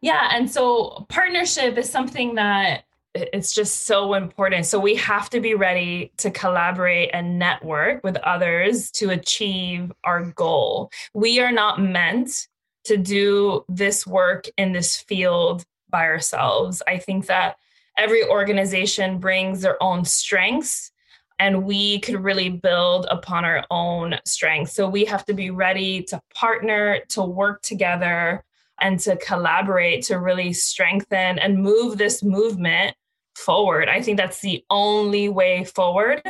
Yeah. 0.00 0.30
And 0.32 0.50
so 0.50 1.06
partnership 1.08 1.76
is 1.78 1.90
something 1.90 2.34
that 2.36 2.84
it's 3.32 3.52
just 3.52 3.84
so 3.84 4.14
important. 4.14 4.66
So 4.66 4.78
we 4.78 4.94
have 4.96 5.30
to 5.30 5.40
be 5.40 5.54
ready 5.54 6.12
to 6.18 6.30
collaborate 6.30 7.10
and 7.12 7.38
network 7.38 8.02
with 8.04 8.16
others 8.18 8.90
to 8.92 9.10
achieve 9.10 9.92
our 10.04 10.24
goal. 10.24 10.90
We 11.14 11.40
are 11.40 11.52
not 11.52 11.80
meant 11.80 12.48
to 12.84 12.96
do 12.96 13.64
this 13.68 14.06
work 14.06 14.46
in 14.56 14.72
this 14.72 14.96
field 14.96 15.64
by 15.90 16.04
ourselves. 16.04 16.82
I 16.86 16.98
think 16.98 17.26
that 17.26 17.56
every 17.96 18.24
organization 18.24 19.18
brings 19.18 19.60
their 19.60 19.82
own 19.82 20.04
strengths 20.04 20.90
and 21.38 21.64
we 21.64 22.00
could 22.00 22.22
really 22.22 22.48
build 22.48 23.06
upon 23.10 23.44
our 23.44 23.64
own 23.70 24.16
strengths. 24.24 24.72
So 24.72 24.88
we 24.88 25.04
have 25.04 25.24
to 25.26 25.34
be 25.34 25.50
ready 25.50 26.02
to 26.04 26.20
partner, 26.34 27.00
to 27.10 27.22
work 27.22 27.62
together, 27.62 28.44
and 28.80 28.98
to 29.00 29.16
collaborate 29.16 30.04
to 30.04 30.18
really 30.18 30.52
strengthen 30.52 31.38
and 31.38 31.62
move 31.62 31.98
this 31.98 32.22
movement 32.22 32.96
forward. 33.38 33.88
I 33.88 34.02
think 34.02 34.18
that's 34.18 34.40
the 34.40 34.64
only 34.70 35.28
way 35.28 35.64
forward 35.64 36.22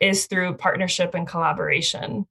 is 0.00 0.26
through 0.26 0.54
partnership 0.54 1.14
and 1.14 1.26
collaboration. 1.26 2.26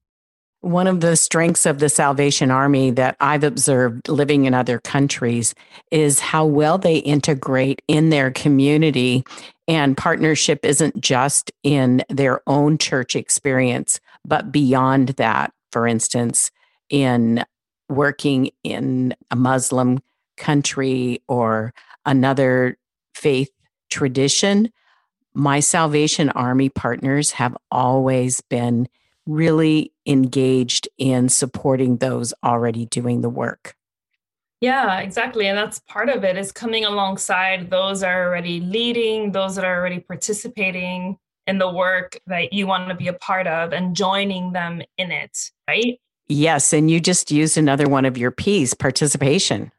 One 0.62 0.88
of 0.88 1.02
the 1.02 1.18
strengths 1.18 1.66
of 1.66 1.80
the 1.80 1.90
Salvation 1.90 2.50
Army 2.50 2.92
that 2.92 3.18
I've 3.20 3.44
observed 3.44 4.08
living 4.08 4.46
in 4.46 4.54
other 4.54 4.80
countries 4.80 5.54
is 5.92 6.22
how 6.22 6.46
well 6.46 6.78
they 6.78 6.98
integrate 6.98 7.82
in 7.88 8.10
their 8.10 8.32
community. 8.32 9.26
And 9.68 9.98
partnership 9.98 10.64
isn't 10.64 11.02
just 11.02 11.52
in 11.64 12.04
their 12.10 12.42
own 12.48 12.78
church 12.78 13.16
experience, 13.16 14.00
but 14.26 14.52
beyond 14.52 15.10
that. 15.10 15.52
For 15.72 15.86
instance, 15.86 16.50
in 16.90 17.44
working 17.90 18.52
in 18.64 19.16
a 19.32 19.36
Muslim 19.36 20.00
country 20.38 21.22
or 21.28 21.74
another 22.06 22.78
faith 23.16 23.52
tradition, 23.94 24.72
my 25.34 25.60
Salvation 25.60 26.30
Army 26.32 26.70
partners 26.70 27.32
have 27.32 27.56
always 27.72 28.42
been 28.42 28.88
really 29.26 29.94
engaged 30.06 30.88
in 30.98 31.30
supporting 31.30 31.98
those 31.98 32.34
already 32.44 32.86
doing 32.88 33.22
the 33.22 33.30
work. 33.30 33.76
Yeah, 34.62 35.00
exactly. 35.00 35.48
And 35.48 35.58
that's 35.58 35.80
part 35.80 36.10
of 36.10 36.24
it 36.24 36.38
is 36.38 36.52
coming 36.52 36.86
alongside 36.86 37.70
those 37.70 38.00
that 38.00 38.10
are 38.10 38.28
already 38.28 38.62
leading, 38.62 39.32
those 39.32 39.56
that 39.56 39.66
are 39.66 39.78
already 39.78 40.00
participating 40.00 41.18
in 41.48 41.58
the 41.58 41.70
work 41.70 42.18
that 42.28 42.54
you 42.54 42.66
want 42.66 42.88
to 42.88 42.96
be 42.96 43.08
a 43.10 43.14
part 43.14 43.46
of 43.46 43.74
and 43.74 43.94
joining 43.94 44.54
them 44.54 44.82
in 44.98 45.12
it, 45.12 45.38
right? 45.68 46.00
Yes. 46.30 46.72
And 46.72 46.90
you 46.90 47.02
just 47.02 47.30
used 47.30 47.58
another 47.58 47.90
one 47.90 48.06
of 48.06 48.18
your 48.18 48.32
P's 48.32 48.74
participation. 48.74 49.73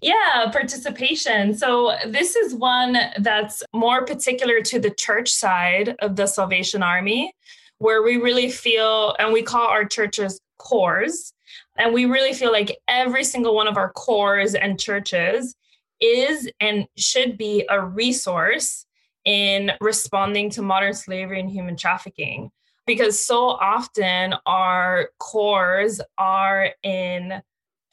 Yeah, 0.00 0.50
participation. 0.52 1.54
So, 1.54 1.96
this 2.06 2.36
is 2.36 2.54
one 2.54 2.96
that's 3.18 3.62
more 3.72 4.04
particular 4.04 4.60
to 4.60 4.78
the 4.78 4.90
church 4.90 5.30
side 5.30 5.96
of 6.00 6.16
the 6.16 6.26
Salvation 6.26 6.82
Army 6.82 7.34
where 7.78 8.02
we 8.02 8.16
really 8.16 8.50
feel, 8.50 9.16
and 9.18 9.32
we 9.32 9.42
call 9.42 9.66
our 9.66 9.84
churches 9.84 10.40
corps, 10.58 11.32
and 11.76 11.92
we 11.92 12.04
really 12.04 12.32
feel 12.32 12.52
like 12.52 12.78
every 12.88 13.24
single 13.24 13.54
one 13.54 13.66
of 13.66 13.76
our 13.76 13.92
corps 13.92 14.54
and 14.54 14.78
churches 14.78 15.54
is 16.00 16.48
and 16.60 16.86
should 16.96 17.36
be 17.36 17.66
a 17.68 17.84
resource 17.84 18.86
in 19.24 19.72
responding 19.80 20.50
to 20.50 20.62
modern 20.62 20.94
slavery 20.94 21.40
and 21.40 21.50
human 21.50 21.76
trafficking. 21.76 22.50
because 22.86 23.24
so 23.24 23.48
often 23.48 24.34
our 24.46 25.08
corps 25.18 26.00
are 26.18 26.70
in 26.82 27.40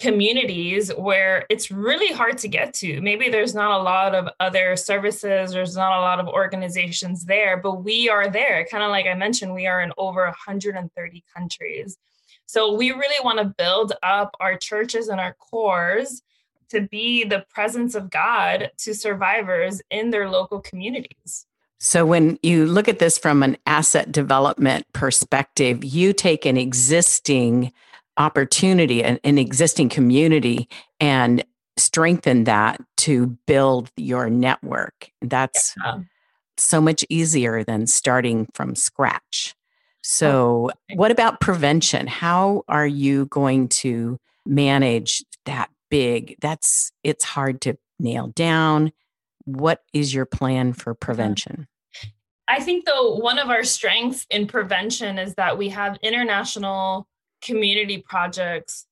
communities 0.02 0.90
where 0.98 1.46
it's 1.48 1.70
really 1.70 2.12
hard 2.12 2.36
to 2.40 2.48
get 2.48 2.74
to. 2.74 3.00
Maybe 3.02 3.30
there's 3.30 3.54
not 3.54 3.80
a 3.80 3.84
lot 3.84 4.16
of 4.16 4.28
other 4.40 4.76
services, 4.76 5.52
there's 5.52 5.76
not 5.76 6.00
a 6.00 6.02
lot 6.02 6.20
of 6.20 6.28
organizations 6.28 7.26
there, 7.26 7.58
but 7.58 7.84
we 7.84 8.10
are 8.10 8.28
there. 8.28 8.66
Kind 8.66 8.84
of 8.84 8.90
like 8.90 9.06
I 9.06 9.14
mentioned, 9.14 9.54
we 9.54 9.68
are 9.68 9.80
in 9.80 9.94
over 10.00 10.24
130 10.24 11.24
countries. 11.34 11.98
So 12.48 12.74
we 12.74 12.92
really 12.92 13.24
want 13.24 13.40
to 13.40 13.46
build 13.46 13.94
up 14.02 14.36
our 14.40 14.58
churches 14.58 15.08
and 15.08 15.22
our 15.22 15.36
corps 15.36 16.24
to 16.70 16.82
be 16.82 17.24
the 17.24 17.46
presence 17.50 17.94
of 17.94 18.10
God 18.10 18.72
to 18.80 18.96
survivors 18.96 19.84
in 19.92 20.10
their 20.10 20.30
local 20.30 20.60
communities. 20.60 21.46
So, 21.84 22.06
when 22.06 22.38
you 22.44 22.68
look 22.68 22.88
at 22.88 23.00
this 23.00 23.18
from 23.18 23.42
an 23.42 23.58
asset 23.66 24.12
development 24.12 24.86
perspective, 24.94 25.84
you 25.84 26.14
take 26.14 26.46
an 26.46 26.56
existing 26.56 27.72
opportunity, 28.22 29.04
an, 29.04 29.20
an 29.24 29.38
existing 29.38 29.90
community, 29.90 30.70
and 31.00 31.44
strengthen 31.78 32.46
that 32.46 32.80
to 32.98 33.28
build 33.48 33.92
your 33.98 34.30
network. 34.30 35.10
That's 35.22 35.74
yeah. 35.84 36.00
so 36.58 36.80
much 36.80 37.04
easier 37.10 37.64
than 37.64 37.88
starting 37.88 38.48
from 38.54 38.76
scratch. 38.76 39.56
So, 40.04 40.72
oh, 40.72 40.96
what 40.96 41.12
about 41.12 41.42
prevention? 41.42 42.08
How 42.08 42.64
are 42.68 42.88
you 42.88 43.26
going 43.28 43.70
to 43.70 44.18
manage 44.46 45.24
that 45.46 45.70
big? 45.90 46.38
That's 46.42 46.92
it's 47.04 47.24
hard 47.24 47.62
to 47.62 47.78
nail 48.00 48.28
down. 48.28 48.92
What 49.46 49.82
is 49.94 50.14
your 50.14 50.26
plan 50.26 50.74
for 50.74 50.92
uh-huh. 50.92 51.06
prevention? 51.06 51.68
I 52.48 52.60
think, 52.60 52.86
though, 52.86 53.16
one 53.16 53.40
of 53.40 53.50
our 53.50 53.64
strengths 53.64 54.26
in 54.30 54.48
prevention 54.48 55.18
is 55.18 55.36
that 55.36 55.58
we 55.58 55.70
have 55.70 55.98
international 56.02 57.08
community 57.42 58.00
projects 58.00 58.88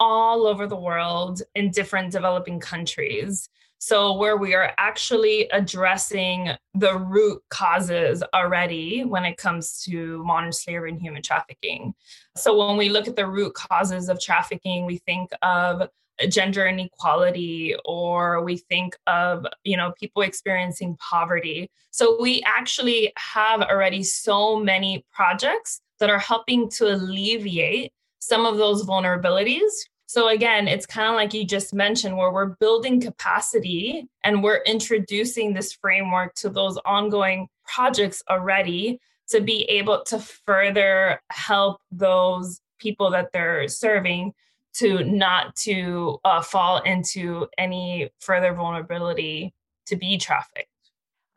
all 0.00 0.46
over 0.46 0.66
the 0.66 0.76
world 0.76 1.42
in 1.54 1.70
different 1.70 2.12
developing 2.12 2.60
countries. 2.60 3.48
So, 3.78 4.14
where 4.14 4.36
we 4.38 4.54
are 4.54 4.72
actually 4.78 5.48
addressing 5.50 6.52
the 6.72 6.96
root 6.96 7.42
causes 7.50 8.22
already 8.32 9.04
when 9.04 9.26
it 9.26 9.36
comes 9.36 9.82
to 9.82 10.24
modern 10.24 10.52
slavery 10.52 10.90
and 10.90 11.00
human 11.00 11.22
trafficking. 11.22 11.94
So, 12.34 12.66
when 12.66 12.78
we 12.78 12.88
look 12.88 13.08
at 13.08 13.16
the 13.16 13.26
root 13.26 13.52
causes 13.54 14.08
of 14.08 14.20
trafficking, 14.20 14.86
we 14.86 14.98
think 14.98 15.30
of 15.42 15.88
gender 16.28 16.66
inequality 16.66 17.74
or 17.84 18.42
we 18.42 18.56
think 18.56 18.96
of 19.06 19.46
you 19.64 19.76
know 19.76 19.92
people 19.98 20.22
experiencing 20.22 20.96
poverty 20.96 21.68
so 21.90 22.20
we 22.20 22.42
actually 22.46 23.12
have 23.16 23.62
already 23.62 24.02
so 24.02 24.56
many 24.56 25.04
projects 25.12 25.80
that 26.00 26.10
are 26.10 26.18
helping 26.18 26.68
to 26.68 26.92
alleviate 26.92 27.92
some 28.18 28.46
of 28.46 28.56
those 28.56 28.84
vulnerabilities 28.84 29.70
so 30.06 30.28
again 30.28 30.66
it's 30.68 30.86
kind 30.86 31.08
of 31.08 31.14
like 31.14 31.34
you 31.34 31.44
just 31.44 31.74
mentioned 31.74 32.16
where 32.16 32.32
we're 32.32 32.56
building 32.60 33.00
capacity 33.00 34.08
and 34.22 34.42
we're 34.42 34.62
introducing 34.66 35.52
this 35.52 35.72
framework 35.72 36.34
to 36.34 36.48
those 36.48 36.78
ongoing 36.84 37.48
projects 37.66 38.22
already 38.28 38.98
to 39.28 39.40
be 39.40 39.62
able 39.64 40.02
to 40.04 40.18
further 40.18 41.20
help 41.30 41.80
those 41.90 42.60
people 42.78 43.10
that 43.10 43.32
they're 43.32 43.68
serving 43.68 44.32
to 44.74 45.04
not 45.04 45.54
to 45.54 46.18
uh, 46.24 46.42
fall 46.42 46.82
into 46.82 47.46
any 47.56 48.10
further 48.20 48.52
vulnerability 48.52 49.54
to 49.86 49.96
be 49.96 50.18
trafficked. 50.18 50.68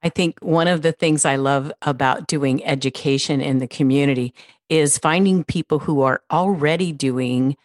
I 0.07 0.09
think 0.09 0.39
one 0.39 0.69
of 0.69 0.83
the 0.83 0.93
things 0.93 1.25
I 1.25 1.35
love 1.35 1.69
about 1.81 2.27
doing 2.27 2.65
education 2.65 3.41
in 3.41 3.57
the 3.57 3.67
community 3.67 4.33
is 4.69 4.97
finding 4.97 5.43
people 5.43 5.79
who 5.79 5.99
are 5.99 6.21
already 6.31 6.93
doing 6.93 7.57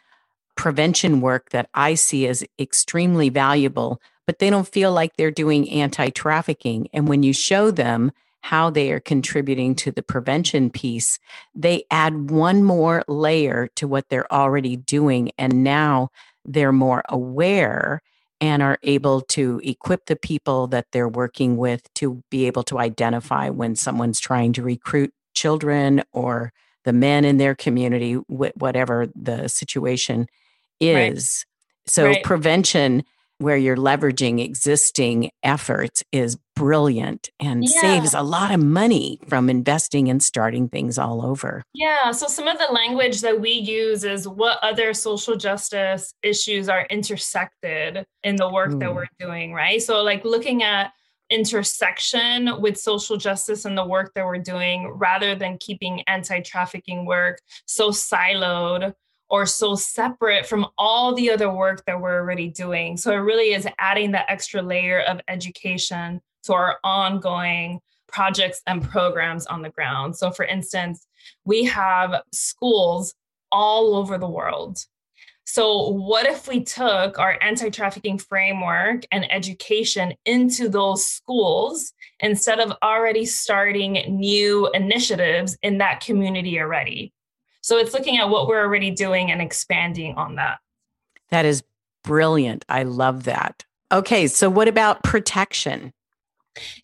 prevention 0.57 1.21
work 1.21 1.51
that 1.51 1.69
I 1.73 1.95
see 1.95 2.27
as 2.27 2.43
extremely 2.59 3.29
valuable, 3.29 4.03
but 4.27 4.41
they 4.41 4.51
don't 4.51 4.67
feel 4.67 4.91
like 4.91 5.15
they're 5.15 5.31
doing 5.31 5.71
anti 5.71 6.11
trafficking. 6.11 6.89
And 6.93 7.07
when 7.07 7.23
you 7.23 7.33
show 7.33 7.71
them 7.71 8.11
how 8.41 8.71
they 8.71 8.91
are 8.91 8.99
contributing 8.99 9.77
to 9.77 9.93
the 9.93 10.03
prevention 10.03 10.69
piece, 10.69 11.21
they 11.55 11.85
add 11.93 12.33
one 12.33 12.65
more 12.65 13.05
layer 13.07 13.69
to 13.77 13.87
what 13.87 14.09
they're 14.09 14.33
already 14.33 14.75
doing. 14.75 15.31
And 15.39 15.63
now 15.63 16.11
they're 16.45 16.73
more 16.73 17.05
aware 17.09 18.03
and 18.43 18.61
are 18.61 18.79
able 18.83 19.21
to 19.21 19.61
equip 19.63 20.07
the 20.07 20.17
people 20.17 20.67
that 20.67 20.87
they're 20.91 21.09
working 21.09 21.57
with 21.57 21.83
to 21.95 22.23
be 22.29 22.47
able 22.49 22.65
to 22.65 22.77
identify 22.77 23.49
when 23.49 23.77
someone's 23.77 24.19
trying 24.19 24.53
to 24.53 24.63
recruit 24.63 25.15
children 25.33 26.03
or 26.13 26.53
the 26.85 26.93
men 26.93 27.25
in 27.25 27.37
their 27.37 27.55
community, 27.55 28.15
whatever 28.15 29.07
the 29.15 29.49
situation 29.49 30.27
is. 30.81 31.47
Right. 31.47 31.91
So, 31.91 32.07
right. 32.07 32.25
prevention 32.25 33.05
where 33.39 33.57
you're 33.57 33.77
leveraging 33.77 34.45
existing 34.45 35.31
efforts 35.45 36.03
is 36.11 36.37
brilliant 36.55 37.31
and 37.41 37.65
yeah. 37.65 37.81
saves 37.81 38.15
a 38.15 38.23
lot 38.23 38.53
of 38.53 38.61
money 38.61 39.19
from 39.29 39.49
investing 39.49 40.09
and 40.09 40.23
starting 40.23 40.69
things 40.69 40.99
all 40.99 41.25
over. 41.25 41.63
Yeah. 41.75 42.13
So, 42.13 42.27
some 42.27 42.49
of 42.49 42.59
the 42.59 42.73
language 42.73 43.21
that 43.23 43.41
we 43.41 43.53
use 43.53 44.05
is 44.05 44.29
what 44.29 44.59
other 44.63 44.95
social 44.95 45.37
justice 45.37 46.15
issues 46.23 46.69
are 46.69 46.87
intersected 46.91 48.07
in 48.23 48.37
the 48.37 48.51
work 48.51 48.71
mm. 48.71 48.81
that 48.81 48.95
we're 48.95 49.09
doing, 49.19 49.53
right? 49.53 49.83
So, 49.83 50.03
like 50.03 50.25
looking 50.25 50.63
at 50.63 50.93
intersection 51.31 52.61
with 52.61 52.77
social 52.77 53.17
justice 53.17 53.65
and 53.65 53.77
the 53.77 53.87
work 53.87 54.13
that 54.15 54.25
we're 54.25 54.39
doing 54.39 54.89
rather 54.95 55.35
than 55.35 55.57
keeping 55.59 56.03
anti 56.03 56.41
trafficking 56.41 57.07
work 57.07 57.41
so 57.65 57.91
siloed 57.91 58.93
or 59.31 59.47
so 59.47 59.75
separate 59.75 60.45
from 60.45 60.67
all 60.77 61.15
the 61.15 61.31
other 61.31 61.51
work 61.51 61.83
that 61.87 61.99
we're 61.99 62.21
already 62.21 62.49
doing. 62.49 62.99
So 62.99 63.13
it 63.13 63.17
really 63.17 63.55
is 63.55 63.67
adding 63.79 64.13
that 64.13 64.27
extra 64.29 64.61
layer 64.61 65.01
of 65.01 65.21
education 65.27 66.21
to 66.45 66.55
our 66.55 66.79
ongoing 66.85 67.81
projects 68.09 68.61
and 68.67 68.83
programs 68.83 69.47
on 69.47 69.63
the 69.63 69.71
ground. 69.71 70.17
So, 70.17 70.31
for 70.31 70.45
instance, 70.45 71.07
we 71.45 71.65
have 71.65 72.23
schools 72.33 73.15
all 73.51 73.95
over 73.95 74.19
the 74.19 74.29
world. 74.29 74.79
So, 75.45 75.89
what 75.89 76.27
if 76.27 76.49
we 76.49 76.63
took 76.63 77.19
our 77.19 77.39
anti 77.43 77.71
trafficking 77.71 78.19
framework 78.19 79.05
and 79.11 79.31
education 79.33 80.15
into 80.25 80.69
those 80.69 81.07
schools 81.07 81.93
instead 82.21 82.61
of 82.61 82.73
already 82.83 83.25
starting 83.25 84.05
new 84.09 84.71
initiatives 84.73 85.57
in 85.63 85.79
that 85.79 86.01
community 86.01 86.61
already? 86.61 87.13
So 87.63 87.79
it's 87.79 87.95
looking 87.95 88.19
at 88.19 88.29
what 88.29 88.49
we're 88.49 88.61
already 88.61 88.91
doing 88.91 89.31
and 89.31 89.41
expanding 89.41 90.17
on 90.17 90.35
that. 90.35 90.59
That 91.31 91.45
is 91.45 91.63
brilliant. 92.03 92.65
I 92.69 92.83
love 92.83 93.25
that. 93.25 93.65
Okay, 93.93 94.27
so 94.27 94.51
what 94.51 94.69
about 94.69 95.05
protection? 95.05 95.93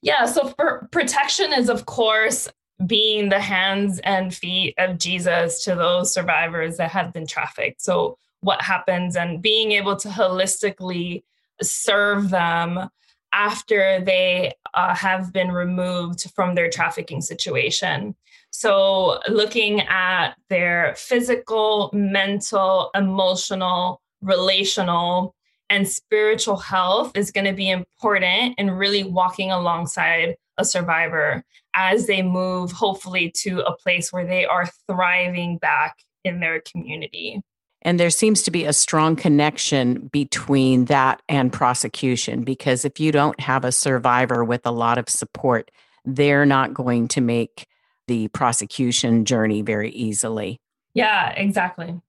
Yeah, 0.03 0.25
so 0.27 0.55
protection 0.91 1.53
is, 1.53 1.69
of 1.69 1.87
course, 1.87 2.49
being 2.87 3.29
the 3.29 3.41
hands 3.41 4.01
and 4.05 4.35
feet 4.35 4.75
of 4.79 4.99
Jesus 4.99 5.65
to 5.65 5.75
those 5.75 6.13
survivors 6.13 6.77
that 6.77 6.91
have 6.91 7.13
been 7.13 7.27
trafficked. 7.27 7.83
So, 7.83 8.17
what 8.41 8.63
happens 8.63 9.17
and 9.17 9.43
being 9.43 9.73
able 9.73 9.97
to 9.97 10.09
holistically 10.09 11.25
serve 11.61 12.31
them 12.31 12.89
after 13.33 14.01
they 14.01 14.55
uh, 14.75 14.95
have 14.95 15.33
been 15.33 15.51
removed 15.51 16.31
from 16.35 16.55
their 16.55 16.71
trafficking 16.71 17.21
situation. 17.21 18.15
So, 18.51 19.21
looking 19.29 19.81
at 19.83 20.35
their 20.49 20.95
physical, 20.97 21.91
mental, 21.93 22.91
emotional, 22.95 24.01
relational, 24.23 25.35
and 25.71 25.89
spiritual 25.89 26.57
health 26.57 27.13
is 27.15 27.31
going 27.31 27.47
to 27.47 27.53
be 27.53 27.71
important 27.71 28.55
in 28.59 28.71
really 28.71 29.05
walking 29.05 29.51
alongside 29.51 30.37
a 30.57 30.65
survivor 30.65 31.45
as 31.75 32.07
they 32.07 32.23
move, 32.23 32.73
hopefully, 32.73 33.31
to 33.37 33.61
a 33.61 33.77
place 33.77 34.13
where 34.13 34.27
they 34.27 34.45
are 34.45 34.67
thriving 34.87 35.59
back 35.59 35.97
in 36.25 36.41
their 36.41 36.61
community. 36.61 37.41
And 37.83 38.01
there 38.01 38.11
seems 38.11 38.43
to 38.43 38.51
be 38.51 38.65
a 38.65 38.73
strong 38.73 39.15
connection 39.15 40.09
between 40.09 40.87
that 40.87 41.23
and 41.29 41.53
prosecution 41.53 42.43
because 42.43 42.85
if 42.85 42.99
you 42.99 43.13
don't 43.13 43.39
have 43.39 43.65
a 43.65 43.73
survivor 43.73 44.45
with 44.45 44.67
a 44.67 44.73
lot 44.73 44.99
of 44.99 45.09
support, 45.09 45.71
they're 46.05 46.47
not 46.47 46.75
going 46.75 47.09
to 47.09 47.21
make 47.21 47.67
the 48.09 48.29
prosecution 48.29 49.25
journey 49.25 49.63
very 49.63 49.91
easily. 49.91 50.61
Yeah, 50.95 51.31
exactly. 51.31 52.01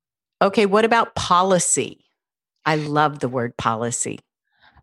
Okay, 0.41 0.65
what 0.65 0.85
about 0.85 1.13
policy? 1.15 1.99
I 2.69 2.75
love 2.75 3.17
the 3.17 3.29
word 3.29 3.57
policy. 3.57 4.19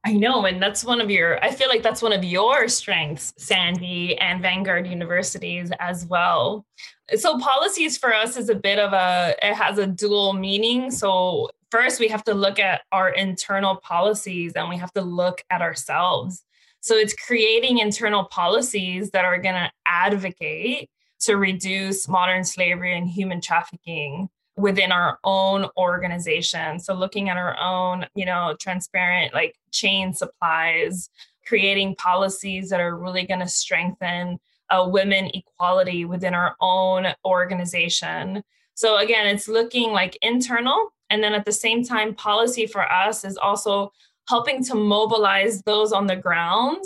I 0.04 0.12
know, 0.12 0.44
and 0.44 0.60
that's 0.60 0.84
one 0.84 1.00
of 1.00 1.08
your, 1.08 1.42
I 1.44 1.52
feel 1.52 1.68
like 1.68 1.84
that's 1.84 2.02
one 2.02 2.12
of 2.12 2.24
your 2.24 2.66
strengths, 2.66 3.32
Sandy, 3.38 4.18
and 4.18 4.42
Vanguard 4.42 4.88
universities 4.88 5.70
as 5.78 6.04
well. 6.04 6.66
So, 7.14 7.38
policies 7.38 7.96
for 7.96 8.12
us 8.12 8.36
is 8.36 8.48
a 8.48 8.56
bit 8.56 8.80
of 8.80 8.92
a, 8.92 9.36
it 9.40 9.54
has 9.54 9.78
a 9.78 9.86
dual 9.86 10.32
meaning. 10.32 10.90
So, 10.90 11.50
first, 11.70 12.00
we 12.00 12.08
have 12.08 12.24
to 12.24 12.34
look 12.34 12.58
at 12.58 12.82
our 12.90 13.10
internal 13.10 13.76
policies 13.76 14.54
and 14.56 14.68
we 14.68 14.78
have 14.78 14.92
to 14.94 15.02
look 15.02 15.44
at 15.48 15.62
ourselves. 15.62 16.42
So, 16.80 16.96
it's 16.96 17.14
creating 17.14 17.78
internal 17.78 18.24
policies 18.24 19.12
that 19.12 19.24
are 19.24 19.38
going 19.38 19.54
to 19.54 19.70
advocate 19.86 20.90
to 21.20 21.36
reduce 21.36 22.08
modern 22.08 22.42
slavery 22.42 22.98
and 22.98 23.08
human 23.08 23.40
trafficking 23.40 24.28
within 24.56 24.90
our 24.90 25.18
own 25.24 25.66
organization. 25.76 26.80
So 26.80 26.94
looking 26.94 27.28
at 27.28 27.36
our 27.36 27.58
own, 27.60 28.06
you 28.14 28.24
know, 28.24 28.56
transparent 28.58 29.34
like 29.34 29.54
chain 29.70 30.14
supplies, 30.14 31.10
creating 31.46 31.96
policies 31.96 32.70
that 32.70 32.80
are 32.80 32.96
really 32.96 33.26
going 33.26 33.40
to 33.40 33.48
strengthen 33.48 34.38
uh, 34.70 34.86
women 34.88 35.30
equality 35.34 36.04
within 36.04 36.34
our 36.34 36.56
own 36.60 37.06
organization. 37.24 38.42
So 38.74 38.98
again, 38.98 39.26
it's 39.26 39.48
looking 39.48 39.92
like 39.92 40.18
internal. 40.22 40.92
And 41.10 41.22
then 41.22 41.34
at 41.34 41.44
the 41.44 41.52
same 41.52 41.84
time, 41.84 42.14
policy 42.14 42.66
for 42.66 42.90
us 42.90 43.24
is 43.24 43.36
also 43.36 43.92
helping 44.28 44.64
to 44.64 44.74
mobilize 44.74 45.62
those 45.62 45.92
on 45.92 46.06
the 46.06 46.16
ground 46.16 46.82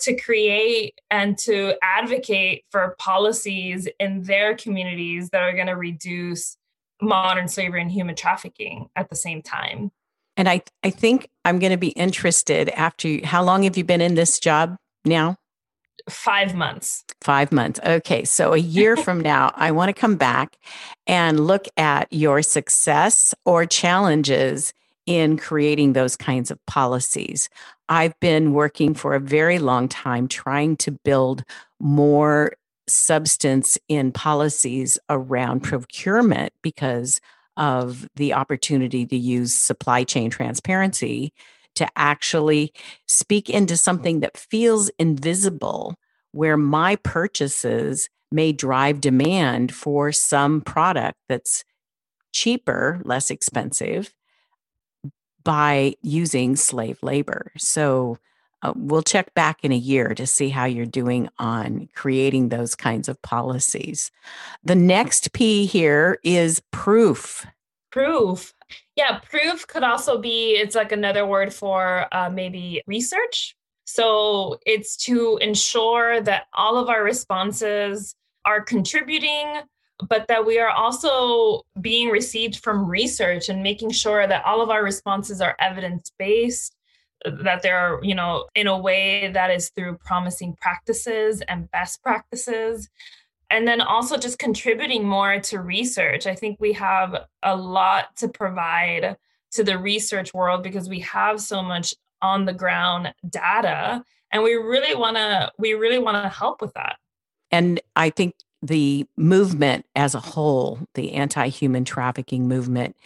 to 0.00 0.16
create 0.16 1.00
and 1.10 1.38
to 1.38 1.74
advocate 1.82 2.64
for 2.70 2.96
policies 2.98 3.88
in 4.00 4.22
their 4.24 4.56
communities 4.56 5.30
that 5.30 5.42
are 5.42 5.54
going 5.54 5.68
to 5.68 5.76
reduce 5.76 6.56
modern 7.02 7.48
slavery 7.48 7.82
and 7.82 7.90
human 7.90 8.14
trafficking 8.14 8.88
at 8.96 9.10
the 9.10 9.16
same 9.16 9.42
time. 9.42 9.90
And 10.36 10.48
I, 10.48 10.62
I 10.82 10.90
think 10.90 11.28
I'm 11.44 11.58
going 11.58 11.72
to 11.72 11.78
be 11.78 11.88
interested 11.88 12.70
after 12.70 13.08
you, 13.08 13.20
how 13.24 13.42
long 13.42 13.64
have 13.64 13.76
you 13.76 13.84
been 13.84 14.00
in 14.00 14.14
this 14.14 14.38
job 14.38 14.76
now? 15.04 15.36
Five 16.08 16.54
months. 16.54 17.04
Five 17.20 17.52
months. 17.52 17.78
Okay. 17.84 18.24
So 18.24 18.54
a 18.54 18.58
year 18.58 18.96
from 19.04 19.20
now, 19.20 19.52
I 19.54 19.70
want 19.72 19.88
to 19.90 20.00
come 20.00 20.16
back 20.16 20.56
and 21.06 21.46
look 21.46 21.66
at 21.76 22.12
your 22.12 22.42
success 22.42 23.34
or 23.44 23.66
challenges 23.66 24.72
in 25.06 25.36
creating 25.36 25.92
those 25.92 26.16
kinds 26.16 26.50
of 26.50 26.64
policies. 26.66 27.48
I've 27.88 28.18
been 28.20 28.52
working 28.52 28.94
for 28.94 29.14
a 29.14 29.20
very 29.20 29.58
long 29.58 29.88
time 29.88 30.28
trying 30.28 30.76
to 30.78 30.92
build 30.92 31.44
more 31.80 32.52
substance 32.92 33.78
in 33.88 34.12
policies 34.12 34.98
around 35.08 35.60
procurement 35.60 36.52
because 36.62 37.20
of 37.56 38.08
the 38.16 38.32
opportunity 38.32 39.06
to 39.06 39.16
use 39.16 39.54
supply 39.54 40.04
chain 40.04 40.30
transparency 40.30 41.32
to 41.74 41.86
actually 41.96 42.72
speak 43.06 43.48
into 43.48 43.76
something 43.76 44.20
that 44.20 44.36
feels 44.36 44.90
invisible, 44.98 45.94
where 46.32 46.56
my 46.56 46.96
purchases 46.96 48.08
may 48.30 48.52
drive 48.52 49.00
demand 49.00 49.74
for 49.74 50.12
some 50.12 50.60
product 50.60 51.18
that's 51.28 51.64
cheaper, 52.32 53.00
less 53.04 53.30
expensive 53.30 54.14
by 55.44 55.94
using 56.02 56.56
slave 56.56 56.98
labor. 57.02 57.52
So 57.58 58.18
uh, 58.62 58.72
we'll 58.76 59.02
check 59.02 59.34
back 59.34 59.58
in 59.62 59.72
a 59.72 59.76
year 59.76 60.14
to 60.14 60.26
see 60.26 60.48
how 60.48 60.64
you're 60.64 60.86
doing 60.86 61.28
on 61.38 61.88
creating 61.94 62.48
those 62.48 62.74
kinds 62.74 63.08
of 63.08 63.20
policies. 63.22 64.10
The 64.62 64.74
next 64.74 65.32
P 65.32 65.66
here 65.66 66.18
is 66.22 66.62
proof. 66.70 67.46
Proof. 67.90 68.54
Yeah, 68.96 69.18
proof 69.18 69.66
could 69.66 69.82
also 69.82 70.18
be, 70.18 70.52
it's 70.52 70.74
like 70.74 70.92
another 70.92 71.26
word 71.26 71.52
for 71.52 72.06
uh, 72.12 72.30
maybe 72.30 72.82
research. 72.86 73.56
So 73.84 74.58
it's 74.64 74.96
to 75.04 75.38
ensure 75.42 76.20
that 76.22 76.44
all 76.54 76.78
of 76.78 76.88
our 76.88 77.02
responses 77.02 78.14
are 78.44 78.60
contributing, 78.60 79.62
but 80.08 80.26
that 80.28 80.46
we 80.46 80.58
are 80.58 80.70
also 80.70 81.62
being 81.80 82.08
received 82.08 82.62
from 82.62 82.88
research 82.88 83.48
and 83.48 83.62
making 83.62 83.90
sure 83.90 84.26
that 84.26 84.44
all 84.44 84.60
of 84.60 84.70
our 84.70 84.82
responses 84.82 85.40
are 85.40 85.56
evidence 85.58 86.12
based 86.18 86.74
that 87.24 87.62
they're 87.62 87.98
you 88.02 88.14
know 88.14 88.46
in 88.54 88.66
a 88.66 88.78
way 88.78 89.30
that 89.32 89.50
is 89.50 89.70
through 89.70 89.98
promising 90.04 90.56
practices 90.60 91.42
and 91.48 91.70
best 91.70 92.02
practices. 92.02 92.88
And 93.50 93.68
then 93.68 93.82
also 93.82 94.16
just 94.16 94.38
contributing 94.38 95.06
more 95.06 95.38
to 95.40 95.60
research. 95.60 96.26
I 96.26 96.34
think 96.34 96.58
we 96.58 96.72
have 96.72 97.26
a 97.42 97.54
lot 97.54 98.16
to 98.16 98.28
provide 98.28 99.18
to 99.52 99.62
the 99.62 99.76
research 99.76 100.32
world 100.32 100.62
because 100.62 100.88
we 100.88 101.00
have 101.00 101.38
so 101.38 101.62
much 101.62 101.94
on 102.22 102.46
the 102.46 102.54
ground 102.54 103.12
data 103.28 104.02
and 104.32 104.42
we 104.42 104.54
really 104.54 104.94
want 104.94 105.16
to 105.16 105.52
we 105.58 105.74
really 105.74 105.98
want 105.98 106.22
to 106.22 106.28
help 106.28 106.60
with 106.60 106.72
that. 106.74 106.96
And 107.50 107.80
i 107.94 108.10
think 108.10 108.34
the 108.62 109.06
movement 109.16 109.84
as 109.94 110.14
a 110.14 110.20
whole 110.20 110.78
the 110.94 111.12
anti-human 111.12 111.84
trafficking 111.84 112.48
movement 112.48 112.96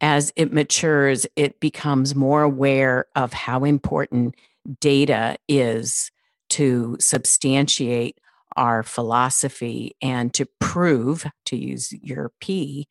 as 0.00 0.32
it 0.36 0.52
matures, 0.52 1.26
it 1.36 1.60
becomes 1.60 2.14
more 2.14 2.42
aware 2.42 3.06
of 3.14 3.32
how 3.32 3.64
important 3.64 4.34
data 4.80 5.36
is 5.48 6.10
to 6.50 6.96
substantiate 7.00 8.18
our 8.56 8.82
philosophy 8.82 9.94
and 10.00 10.32
to 10.34 10.46
prove, 10.60 11.26
to 11.44 11.56
use 11.56 11.92
your 11.92 12.32
P, 12.40 12.88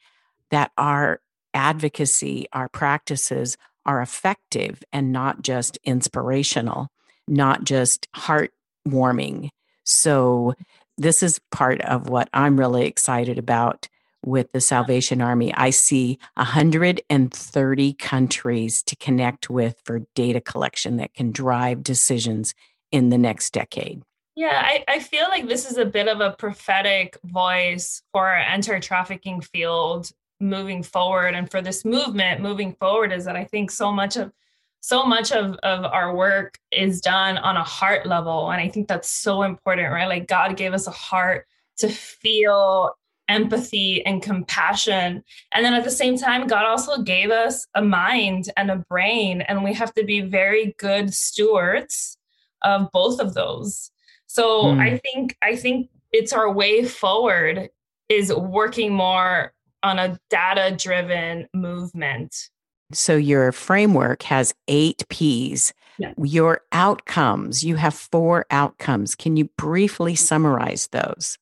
that 0.52 0.72
our 0.78 1.22
advocacy, 1.54 2.48
our 2.54 2.70
practices 2.70 3.58
are 3.86 4.02
effective 4.02 4.84
and 4.92 5.12
not 5.12 5.42
just 5.42 5.78
inspirational, 5.84 6.90
not 7.28 7.64
just 7.64 8.08
heartwarming. 8.14 9.50
So, 9.84 10.56
this 10.98 11.22
is 11.22 11.42
part 11.52 11.82
of 11.82 12.08
what 12.10 12.30
I'm 12.34 12.58
really 12.58 12.86
excited 12.86 13.38
about 13.38 13.90
with 14.26 14.52
the 14.52 14.62
Salvation 14.62 15.22
Army, 15.22 15.54
I 15.54 15.70
see 15.70 16.20
130 16.36 17.94
countries 17.94 18.84
to 18.84 18.96
connect 18.96 19.50
with 19.50 19.82
for 19.86 20.02
data 20.16 20.42
collection 20.42 20.98
that 20.98 21.14
can 21.14 21.32
drive 21.32 21.84
decisions 21.84 22.54
in 22.92 23.10
the 23.10 23.18
next 23.18 23.54
decade. 23.54 24.02
Yeah, 24.36 24.62
I, 24.64 24.84
I 24.88 25.00
feel 25.00 25.28
like 25.30 25.48
this 25.48 25.70
is 25.70 25.78
a 25.78 25.86
bit 25.86 26.08
of 26.08 26.20
a 26.20 26.32
prophetic 26.32 27.18
voice 27.24 28.02
for 28.12 28.28
our 28.28 28.36
anti 28.36 28.80
trafficking 28.80 29.42
field 29.42 30.12
moving 30.42 30.84
forward. 30.84 31.36
And 31.36 31.50
for 31.50 31.62
this 31.62 31.86
movement 31.86 32.42
moving 32.42 32.74
forward, 32.74 33.14
is 33.14 33.26
that 33.26 33.38
I 33.38 33.46
think 33.46 33.72
so 33.72 33.92
much 33.92 34.18
of 34.18 34.34
so 34.82 35.04
much 35.04 35.32
of, 35.32 35.56
of 35.64 35.84
our 35.84 36.16
work 36.16 36.60
is 36.72 37.02
done 37.02 37.40
on 37.40 37.58
a 37.58 37.64
heart 37.64 38.06
level. 38.06 38.52
And 38.52 38.62
I 38.62 38.68
think 38.68 38.88
that's 38.88 39.10
so 39.10 39.42
important, 39.42 39.92
right? 39.92 40.08
Like 40.08 40.28
God 40.28 40.58
gave 40.58 40.74
us 40.74 40.86
a 40.86 40.92
heart 40.92 41.48
to 41.78 41.90
feel 41.90 42.92
empathy 43.28 44.06
and 44.06 44.22
compassion. 44.22 45.24
And 45.52 45.66
then 45.66 45.74
at 45.74 45.84
the 45.84 45.92
same 45.92 46.18
time, 46.18 46.48
God 46.48 46.66
also 46.66 47.02
gave 47.02 47.32
us 47.32 47.66
a 47.76 47.82
mind 47.82 48.50
and 48.58 48.72
a 48.72 48.78
brain, 48.90 49.42
and 49.42 49.64
we 49.64 49.74
have 49.74 49.94
to 49.96 50.04
be 50.04 50.22
very 50.22 50.76
good 50.78 51.14
stewards 51.14 52.18
of 52.64 52.92
both 52.92 53.20
of 53.20 53.34
those. 53.34 53.92
So 54.28 54.66
mm. 54.66 54.80
I 54.80 54.98
think 54.98 55.38
I 55.42 55.56
think 55.56 55.90
it's 56.12 56.34
our 56.34 56.52
way 56.52 56.84
forward 56.84 57.70
is 58.10 58.34
working 58.34 58.94
more 58.94 59.54
on 59.84 60.00
a 60.00 60.20
data 60.30 60.76
driven 60.76 61.48
movement. 61.54 62.50
So 62.92 63.16
your 63.16 63.52
framework 63.52 64.24
has 64.24 64.54
8 64.68 65.04
Ps. 65.10 65.74
Yeah. 65.98 66.14
Your 66.22 66.62
outcomes, 66.72 67.64
you 67.64 67.78
have 67.78 67.94
four 67.94 68.46
outcomes. 68.52 69.16
Can 69.16 69.38
you 69.38 69.46
briefly 69.58 70.14
summarize 70.16 70.88
those? 70.88 71.38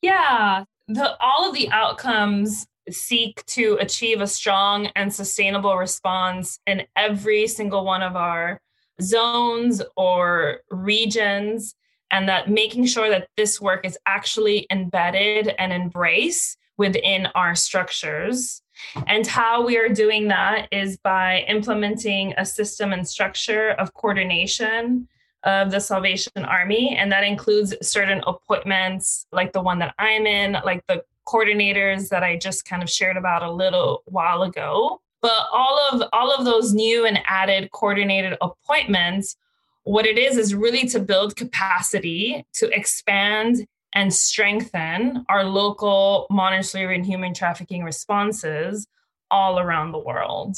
Yeah 0.00 0.64
the 0.94 1.16
all 1.20 1.48
of 1.48 1.54
the 1.54 1.70
outcomes 1.70 2.66
seek 2.90 3.44
to 3.46 3.76
achieve 3.80 4.20
a 4.20 4.26
strong 4.26 4.86
and 4.96 5.12
sustainable 5.12 5.76
response 5.76 6.58
in 6.66 6.82
every 6.96 7.46
single 7.46 7.84
one 7.84 8.02
of 8.02 8.16
our 8.16 8.60
zones 9.00 9.80
or 9.96 10.60
regions 10.70 11.74
and 12.10 12.28
that 12.28 12.50
making 12.50 12.86
sure 12.86 13.08
that 13.08 13.28
this 13.36 13.60
work 13.60 13.86
is 13.86 13.96
actually 14.06 14.66
embedded 14.70 15.54
and 15.58 15.72
embraced 15.72 16.58
within 16.76 17.26
our 17.34 17.54
structures. 17.54 18.62
And 19.06 19.26
how 19.26 19.64
we 19.64 19.76
are 19.76 19.88
doing 19.88 20.28
that 20.28 20.66
is 20.72 20.96
by 20.96 21.44
implementing 21.46 22.34
a 22.36 22.44
system 22.44 22.92
and 22.92 23.06
structure 23.06 23.70
of 23.70 23.94
coordination 23.94 25.06
of 25.44 25.70
the 25.70 25.80
Salvation 25.80 26.44
Army, 26.44 26.96
and 26.96 27.10
that 27.12 27.24
includes 27.24 27.74
certain 27.82 28.22
appointments 28.26 29.26
like 29.32 29.52
the 29.52 29.62
one 29.62 29.78
that 29.78 29.94
I'm 29.98 30.26
in, 30.26 30.58
like 30.64 30.86
the 30.86 31.02
coordinators 31.26 32.08
that 32.08 32.22
I 32.22 32.36
just 32.36 32.64
kind 32.64 32.82
of 32.82 32.90
shared 32.90 33.16
about 33.16 33.42
a 33.42 33.50
little 33.50 34.02
while 34.06 34.42
ago. 34.42 35.00
But 35.22 35.46
all 35.52 35.78
of 35.92 36.02
all 36.12 36.34
of 36.34 36.44
those 36.44 36.72
new 36.72 37.04
and 37.04 37.20
added 37.26 37.70
coordinated 37.72 38.36
appointments, 38.40 39.36
what 39.84 40.06
it 40.06 40.18
is 40.18 40.36
is 40.36 40.54
really 40.54 40.86
to 40.88 40.98
build 41.00 41.36
capacity 41.36 42.44
to 42.54 42.74
expand 42.76 43.66
and 43.92 44.12
strengthen 44.12 45.24
our 45.28 45.44
local 45.44 46.26
slavery 46.62 46.94
and 46.94 47.04
human 47.04 47.34
trafficking 47.34 47.82
responses 47.82 48.86
all 49.30 49.58
around 49.58 49.92
the 49.92 49.98
world. 49.98 50.56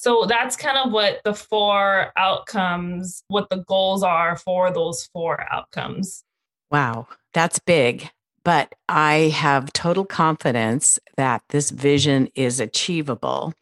So 0.00 0.24
that's 0.24 0.56
kind 0.56 0.78
of 0.78 0.92
what 0.92 1.20
the 1.24 1.34
four 1.34 2.10
outcomes, 2.16 3.22
what 3.28 3.50
the 3.50 3.62
goals 3.68 4.02
are 4.02 4.34
for 4.34 4.72
those 4.72 5.04
four 5.12 5.46
outcomes. 5.52 6.24
Wow, 6.70 7.06
that's 7.34 7.58
big. 7.58 8.08
But 8.42 8.74
I 8.88 9.30
have 9.36 9.74
total 9.74 10.06
confidence 10.06 10.98
that 11.18 11.42
this 11.50 11.68
vision 11.68 12.30
is 12.34 12.60
achievable. 12.60 13.52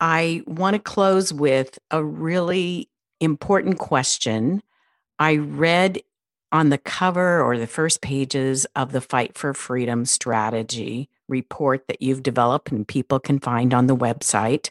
I 0.00 0.42
want 0.46 0.72
to 0.72 0.80
close 0.80 1.34
with 1.34 1.78
a 1.90 2.02
really 2.02 2.88
important 3.20 3.78
question. 3.78 4.62
I 5.18 5.36
read 5.36 6.00
on 6.50 6.70
the 6.70 6.78
cover 6.78 7.42
or 7.42 7.58
the 7.58 7.66
first 7.66 8.00
pages 8.00 8.66
of 8.74 8.92
the 8.92 9.02
Fight 9.02 9.36
for 9.36 9.52
Freedom 9.52 10.06
strategy 10.06 11.10
report 11.28 11.88
that 11.88 12.00
you've 12.00 12.22
developed 12.22 12.72
and 12.72 12.88
people 12.88 13.20
can 13.20 13.38
find 13.38 13.74
on 13.74 13.86
the 13.86 13.96
website, 13.96 14.70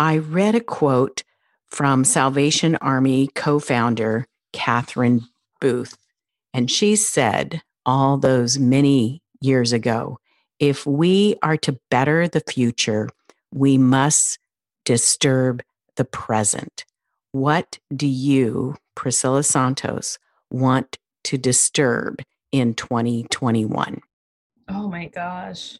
I 0.00 0.16
read 0.16 0.54
a 0.54 0.60
quote 0.60 1.24
from 1.66 2.04
Salvation 2.04 2.74
Army 2.76 3.28
co 3.34 3.58
founder 3.58 4.26
Catherine 4.54 5.26
Booth. 5.60 5.98
And 6.54 6.70
she 6.70 6.96
said 6.96 7.60
all 7.84 8.16
those 8.16 8.58
many 8.58 9.22
years 9.42 9.74
ago 9.74 10.18
if 10.58 10.86
we 10.86 11.36
are 11.42 11.58
to 11.58 11.78
better 11.90 12.26
the 12.26 12.40
future, 12.40 13.10
we 13.52 13.76
must 13.76 14.38
disturb 14.86 15.62
the 15.96 16.06
present. 16.06 16.86
What 17.32 17.78
do 17.94 18.06
you, 18.06 18.76
Priscilla 18.94 19.42
Santos, 19.42 20.18
want 20.50 20.96
to 21.24 21.36
disturb 21.36 22.22
in 22.52 22.72
2021? 22.72 24.00
Oh 24.66 24.88
my 24.88 25.06
gosh. 25.08 25.78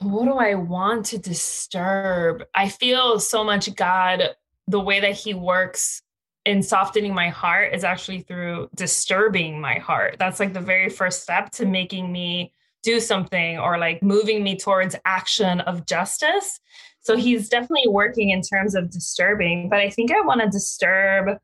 What 0.00 0.24
do 0.24 0.34
I 0.34 0.54
want 0.54 1.06
to 1.06 1.18
disturb? 1.18 2.44
I 2.54 2.68
feel 2.68 3.20
so 3.20 3.44
much 3.44 3.74
God, 3.74 4.30
the 4.66 4.80
way 4.80 5.00
that 5.00 5.14
He 5.14 5.34
works 5.34 6.02
in 6.44 6.62
softening 6.62 7.14
my 7.14 7.28
heart 7.28 7.72
is 7.74 7.84
actually 7.84 8.20
through 8.20 8.68
disturbing 8.74 9.60
my 9.60 9.74
heart. 9.74 10.16
That's 10.18 10.40
like 10.40 10.52
the 10.52 10.60
very 10.60 10.88
first 10.88 11.22
step 11.22 11.50
to 11.52 11.66
making 11.66 12.10
me 12.10 12.52
do 12.82 12.98
something 12.98 13.58
or 13.58 13.78
like 13.78 14.02
moving 14.02 14.42
me 14.42 14.58
towards 14.58 14.96
action 15.04 15.60
of 15.60 15.86
justice. 15.86 16.58
So 17.00 17.16
he's 17.16 17.48
definitely 17.48 17.88
working 17.88 18.30
in 18.30 18.42
terms 18.42 18.74
of 18.74 18.90
disturbing, 18.90 19.68
but 19.68 19.78
I 19.78 19.90
think 19.90 20.10
I 20.12 20.20
want 20.20 20.40
to 20.40 20.48
disturb 20.48 21.38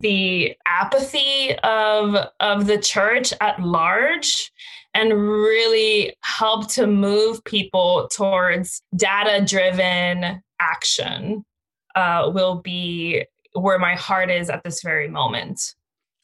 the 0.00 0.54
apathy 0.66 1.54
of 1.62 2.16
of 2.40 2.66
the 2.66 2.78
church 2.78 3.32
at 3.40 3.60
large 3.62 4.50
and 4.94 5.12
really 5.12 6.14
help 6.22 6.68
to 6.72 6.86
move 6.86 7.42
people 7.44 8.08
towards 8.12 8.82
data 8.94 9.44
driven 9.44 10.42
action 10.60 11.44
uh, 11.94 12.30
will 12.32 12.56
be 12.56 13.24
where 13.54 13.78
my 13.78 13.94
heart 13.94 14.30
is 14.30 14.50
at 14.50 14.64
this 14.64 14.82
very 14.82 15.08
moment. 15.08 15.74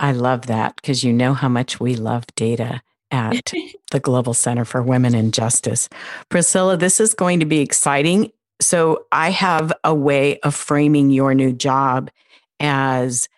I 0.01 0.13
love 0.13 0.47
that 0.47 0.77
because 0.77 1.03
you 1.03 1.13
know 1.13 1.35
how 1.35 1.49
much 1.49 1.81
we 1.81 1.97
love 1.97 2.25
data 2.37 2.83
at 3.11 3.53
the 3.91 4.01
Global 4.01 4.35
Center 4.35 4.65
for 4.65 4.83
Women 4.83 5.15
and 5.15 5.33
Justice. 5.35 5.89
Priscilla, 6.29 6.77
this 6.77 7.01
is 7.01 7.15
going 7.15 7.41
to 7.41 7.47
be 7.47 7.61
exciting. 7.61 8.31
So, 8.61 9.07
I 9.13 9.31
have 9.31 9.73
a 9.85 9.95
way 9.95 10.41
of 10.41 10.55
framing 10.55 11.11
your 11.11 11.33
new 11.33 11.53
job 11.53 12.11
as 12.59 13.29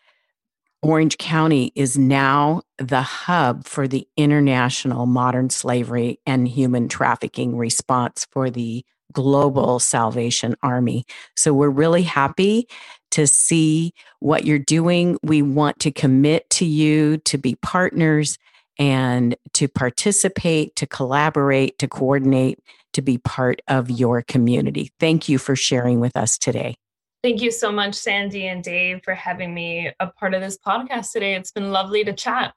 Orange 0.83 1.19
County 1.19 1.73
is 1.75 1.99
now 1.99 2.63
the 2.79 3.03
hub 3.03 3.67
for 3.67 3.87
the 3.87 4.09
international 4.17 5.05
modern 5.05 5.51
slavery 5.51 6.19
and 6.25 6.49
human 6.49 6.89
trafficking 6.89 7.57
response 7.57 8.27
for 8.31 8.49
the 8.49 8.85
global 9.13 9.79
Salvation 9.79 10.55
Army. 10.63 11.05
So 11.37 11.53
we're 11.53 11.69
really 11.69 12.03
happy 12.03 12.67
to 13.11 13.27
see 13.27 13.93
what 14.21 14.47
you're 14.47 14.59
doing. 14.59 15.19
We 15.23 15.43
want 15.43 15.81
to 15.81 15.91
commit 15.91 16.49
to 16.51 16.65
you 16.65 17.19
to 17.19 17.37
be 17.37 17.57
partners 17.57 18.39
and 18.79 19.37
to 19.55 19.69
participate, 19.69 20.77
to 20.77 20.87
collaborate, 20.87 21.79
to 21.81 21.89
coordinate, 21.89 22.59
to 22.95 23.03
be 23.03 23.19
part 23.19 23.61
of 23.69 23.91
your 23.91 24.23
community. 24.23 24.93
Thank 24.99 25.29
you 25.29 25.37
for 25.37 25.55
sharing 25.55 26.01
with 26.01 26.17
us 26.17 26.39
today. 26.39 26.77
Thank 27.23 27.43
you 27.43 27.51
so 27.51 27.71
much, 27.71 27.95
Sandy 27.95 28.47
and 28.47 28.65
Dave, 28.65 29.03
for 29.05 29.15
having 29.15 29.53
me 29.53 29.93
a 30.01 30.07
part 30.07 30.33
of 30.33 30.41
this 30.41 30.59
podcast 30.59 31.13
today. 31.13 31.35
It's 31.35 31.53
been 31.53 31.71
lovely 31.71 32.03
to 32.05 32.15
chat. 32.15 32.55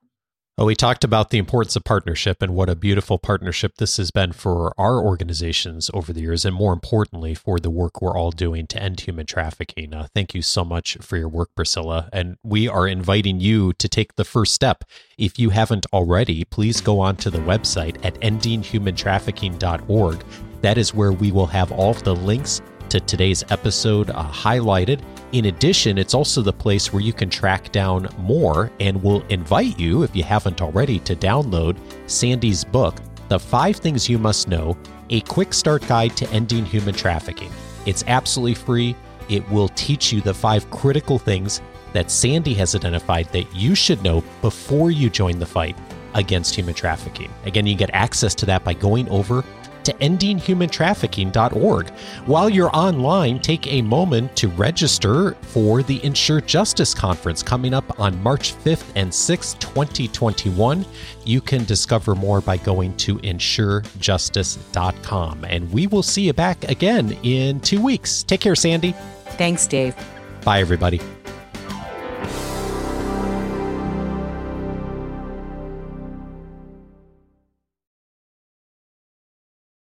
Well, 0.57 0.67
we 0.67 0.75
talked 0.75 1.03
about 1.03 1.31
the 1.31 1.39
importance 1.39 1.75
of 1.75 1.83
partnership 1.83 2.43
and 2.43 2.53
what 2.53 2.69
a 2.69 2.75
beautiful 2.75 3.17
partnership 3.17 3.71
this 3.79 3.97
has 3.97 4.11
been 4.11 4.33
for 4.33 4.79
our 4.79 5.03
organizations 5.03 5.89
over 5.95 6.13
the 6.13 6.21
years, 6.21 6.45
and 6.45 6.55
more 6.55 6.73
importantly, 6.73 7.33
for 7.33 7.59
the 7.59 7.71
work 7.71 8.03
we're 8.03 8.15
all 8.15 8.29
doing 8.29 8.67
to 8.67 8.79
end 8.81 8.99
human 8.99 9.25
trafficking. 9.25 9.95
Uh, 9.95 10.09
thank 10.13 10.35
you 10.35 10.43
so 10.43 10.63
much 10.63 10.95
for 11.01 11.17
your 11.17 11.27
work, 11.27 11.49
Priscilla. 11.55 12.07
And 12.13 12.37
we 12.43 12.67
are 12.67 12.87
inviting 12.87 13.39
you 13.39 13.73
to 13.73 13.89
take 13.89 14.15
the 14.15 14.23
first 14.23 14.53
step. 14.53 14.83
If 15.17 15.39
you 15.39 15.49
haven't 15.49 15.87
already, 15.91 16.45
please 16.45 16.81
go 16.81 16.99
on 16.99 17.15
to 17.17 17.31
the 17.31 17.39
website 17.39 18.05
at 18.05 18.13
endinghumantrafficking.org. 18.21 20.23
That 20.61 20.77
is 20.77 20.93
where 20.93 21.11
we 21.11 21.31
will 21.31 21.47
have 21.47 21.71
all 21.71 21.89
of 21.89 22.03
the 22.03 22.15
links 22.15 22.61
to 22.93 22.99
today's 22.99 23.43
episode 23.49 24.11
uh, 24.11 24.23
highlighted. 24.29 25.01
In 25.31 25.45
addition, 25.45 25.97
it's 25.97 26.13
also 26.13 26.43
the 26.43 26.53
place 26.53 26.93
where 26.93 27.01
you 27.01 27.11
can 27.11 27.27
track 27.27 27.71
down 27.71 28.07
more, 28.19 28.71
and 28.79 29.01
we'll 29.01 29.25
invite 29.29 29.79
you, 29.79 30.03
if 30.03 30.15
you 30.15 30.21
haven't 30.21 30.61
already, 30.61 30.99
to 30.99 31.15
download 31.15 31.75
Sandy's 32.05 32.63
book, 32.63 32.95
The 33.29 33.39
Five 33.39 33.77
Things 33.77 34.07
You 34.07 34.19
Must 34.19 34.47
Know 34.47 34.77
A 35.09 35.21
Quick 35.21 35.55
Start 35.55 35.87
Guide 35.87 36.15
to 36.17 36.29
Ending 36.29 36.65
Human 36.65 36.93
Trafficking. 36.93 37.51
It's 37.87 38.03
absolutely 38.05 38.53
free. 38.53 38.95
It 39.27 39.49
will 39.49 39.69
teach 39.69 40.13
you 40.13 40.21
the 40.21 40.33
five 40.33 40.69
critical 40.69 41.17
things 41.17 41.61
that 41.93 42.11
Sandy 42.11 42.53
has 42.53 42.75
identified 42.75 43.27
that 43.29 43.51
you 43.55 43.73
should 43.73 44.03
know 44.03 44.23
before 44.43 44.91
you 44.91 45.09
join 45.09 45.39
the 45.39 45.47
fight 45.47 45.75
against 46.13 46.53
human 46.53 46.75
trafficking. 46.75 47.33
Again, 47.45 47.65
you 47.65 47.73
get 47.73 47.89
access 47.91 48.35
to 48.35 48.45
that 48.45 48.63
by 48.63 48.75
going 48.75 49.09
over 49.09 49.43
to 49.85 49.93
endinghumantrafficking.org. 49.93 51.89
While 52.25 52.49
you're 52.49 52.75
online, 52.75 53.39
take 53.39 53.65
a 53.67 53.81
moment 53.81 54.35
to 54.37 54.47
register 54.49 55.35
for 55.41 55.83
the 55.83 56.03
Ensure 56.03 56.41
Justice 56.41 56.93
Conference 56.93 57.41
coming 57.43 57.73
up 57.73 57.99
on 57.99 58.21
March 58.21 58.53
5th 58.55 58.85
and 58.95 59.11
6th, 59.11 59.59
2021. 59.59 60.85
You 61.25 61.41
can 61.41 61.65
discover 61.65 62.15
more 62.15 62.39
by 62.41 62.57
going 62.57 62.95
to 62.97 63.17
ensurejustice.com. 63.19 65.45
And 65.45 65.71
we 65.71 65.87
will 65.87 66.03
see 66.03 66.23
you 66.23 66.33
back 66.33 66.69
again 66.69 67.17
in 67.23 67.59
two 67.59 67.81
weeks. 67.81 68.23
Take 68.23 68.41
care, 68.41 68.55
Sandy. 68.55 68.93
Thanks, 69.37 69.67
Dave. 69.67 69.95
Bye, 70.43 70.59
everybody. 70.59 70.99